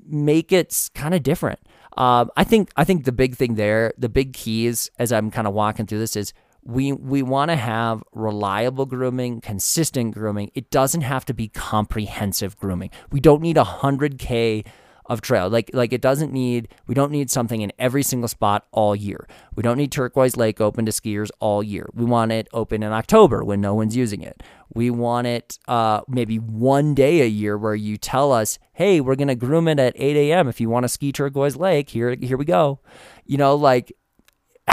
[0.07, 1.59] make it kind of different.
[1.97, 5.47] Um, I think I think the big thing there, the big keys as I'm kind
[5.47, 6.33] of walking through this is
[6.63, 10.51] we we want to have reliable grooming, consistent grooming.
[10.53, 12.91] It doesn't have to be comprehensive grooming.
[13.11, 14.63] We don't need a hundred k
[15.11, 15.49] of trail.
[15.49, 19.27] Like like it doesn't need we don't need something in every single spot all year.
[19.55, 21.89] We don't need Turquoise Lake open to skiers all year.
[21.93, 24.41] We want it open in October when no one's using it.
[24.73, 29.15] We want it uh, maybe one day a year where you tell us, hey, we're
[29.15, 30.47] gonna groom it at 8 a.m.
[30.47, 32.79] If you want to ski Turquoise Lake, here here we go.
[33.25, 33.91] You know, like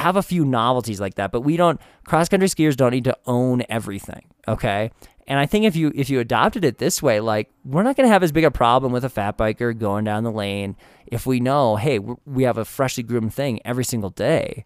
[0.00, 3.16] have a few novelties like that, but we don't cross country skiers don't need to
[3.26, 4.90] own everything, okay?
[5.26, 8.06] And I think if you if you adopted it this way, like we're not going
[8.06, 10.74] to have as big a problem with a fat biker going down the lane
[11.06, 14.64] if we know, hey, we have a freshly groomed thing every single day.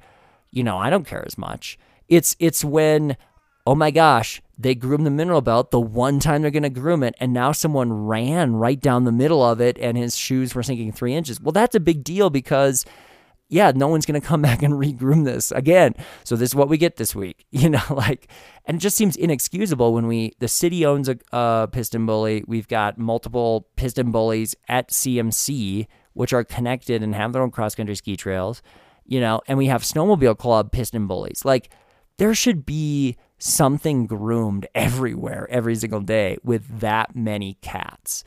[0.52, 1.78] You know, I don't care as much.
[2.08, 3.16] It's it's when
[3.66, 7.02] oh my gosh, they groom the mineral belt the one time they're going to groom
[7.02, 10.62] it, and now someone ran right down the middle of it and his shoes were
[10.62, 11.40] sinking three inches.
[11.40, 12.84] Well, that's a big deal because
[13.52, 15.94] yeah, no one's going to come back and regroom this again.
[16.24, 18.28] So this is what we get this week, you know, like,
[18.64, 22.44] and it just seems inexcusable when we, the city owns a, a PistenBully.
[22.48, 27.94] We've got multiple PistenBullies at CMC, which are connected and have their own cross country
[27.94, 28.62] ski trails,
[29.04, 31.44] you know, and we have snowmobile club PistenBullies.
[31.44, 31.70] Like,
[32.16, 38.24] there should be something groomed everywhere, every single day with that many cats.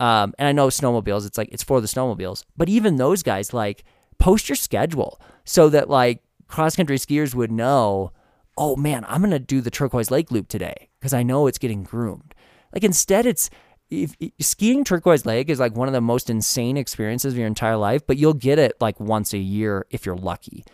[0.00, 3.54] Um, and I know snowmobiles, it's like, it's for the snowmobiles, but even those guys,
[3.54, 3.84] like,
[4.24, 8.10] post your schedule so that like cross country skiers would know,
[8.56, 11.58] oh man, I'm going to do the Turquoise Lake Loop today because I know it's
[11.58, 12.34] getting groomed.
[12.72, 13.50] Like instead, it's
[13.90, 17.46] if, if, skiing Turquoise Lake is like one of the most insane experiences of your
[17.46, 20.64] entire life, but you'll get it like once a year if you're lucky.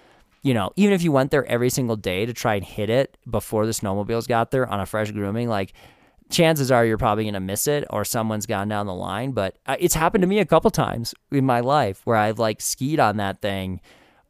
[0.42, 3.18] You know, even if you went there every single day to try and hit it
[3.28, 5.72] before the snowmobiles got there on a fresh grooming, like
[6.30, 9.32] chances are you're probably going to miss it or someone's gone down the line.
[9.32, 12.60] But uh, it's happened to me a couple times in my life where I've like
[12.60, 13.80] skied on that thing,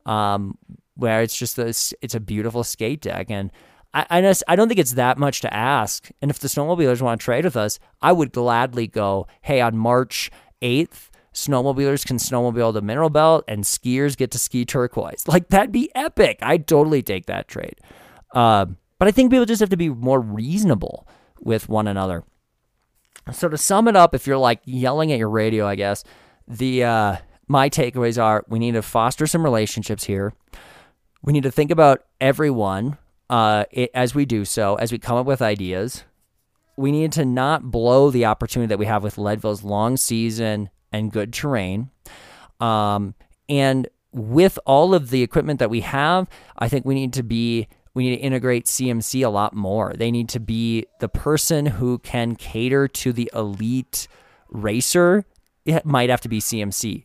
[0.07, 0.59] um,
[0.95, 3.31] where it's just this, it's a beautiful skate deck.
[3.31, 3.53] And
[3.93, 6.11] I, I, don't think it's that much to ask.
[6.23, 9.77] And if the snowmobilers want to trade with us, I would gladly go, hey, on
[9.77, 10.31] March
[10.63, 15.27] 8th, snowmobilers can snowmobile the mineral belt and skiers get to ski turquoise.
[15.27, 16.39] Like that'd be epic.
[16.43, 17.81] I'd totally take that trade.
[18.33, 18.67] Uh,
[18.99, 21.09] but I think people just have to be more reasonable
[21.41, 22.25] with one another.
[23.33, 26.05] So to sum it up, if you're like yelling at your radio, I guess
[26.49, 27.17] the uh,
[27.49, 30.33] my takeaways are: we need to foster some relationships here.
[31.23, 32.99] We need to think about everyone
[33.29, 36.05] uh, it, as we do so, as we come up with ideas.
[36.77, 41.13] We need to not blow the opportunity that we have with Leadville's long season and
[41.13, 41.91] good terrain.
[42.59, 43.15] Um,
[43.49, 47.69] and with all of the equipment that we have, I think we need to be
[47.95, 49.95] we need to integrate CMC a lot more.
[49.97, 54.07] They need to be the person who can cater to the elite
[54.49, 55.25] racer.
[55.65, 57.05] It might have to be CMC,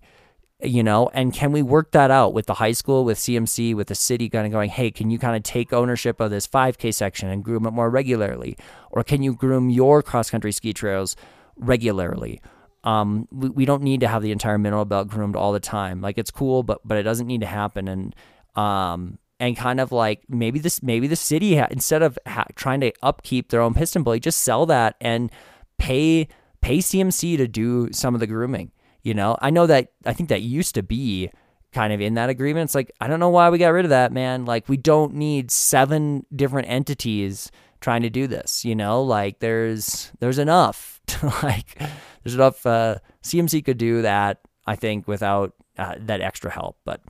[0.61, 1.09] you know.
[1.13, 4.29] And can we work that out with the high school, with CMC, with the city,
[4.29, 7.43] kind of going, hey, can you kind of take ownership of this 5K section and
[7.43, 8.55] groom it more regularly,
[8.91, 11.15] or can you groom your cross country ski trails
[11.55, 12.41] regularly?
[12.83, 16.01] Um, we, we don't need to have the entire mineral belt groomed all the time.
[16.01, 17.87] Like it's cool, but but it doesn't need to happen.
[17.87, 18.15] And
[18.55, 22.81] um, and kind of like maybe this maybe the city ha- instead of ha- trying
[22.81, 25.31] to upkeep their own PistenBully, just sell that and
[25.77, 26.27] pay
[26.61, 28.71] pay CMC to do some of the grooming.
[29.03, 31.29] You know, I know that I think that used to be
[31.73, 32.69] kind of in that agreement.
[32.69, 34.45] It's like I don't know why we got rid of that, man.
[34.45, 37.51] Like we don't need seven different entities
[37.81, 38.65] trying to do this.
[38.65, 41.79] You know, like there's there's enough to like
[42.23, 42.65] there's enough.
[42.65, 46.77] Uh, CMC could do that, I think, without uh, that extra help.
[46.85, 47.01] But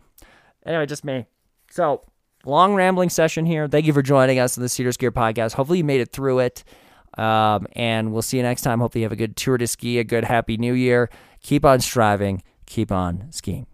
[0.65, 1.25] anyway, just me.
[1.69, 2.01] So
[2.45, 3.67] long rambling session here.
[3.67, 5.53] Thank you for joining us in the Seder Skier podcast.
[5.53, 6.63] Hopefully, you made it through it.
[7.17, 8.79] Um, and we'll see you next time.
[8.79, 11.09] Hopefully, you have a good Tour de Ski, a good happy new year.
[11.41, 13.67] Keep on striving, keep on skiing.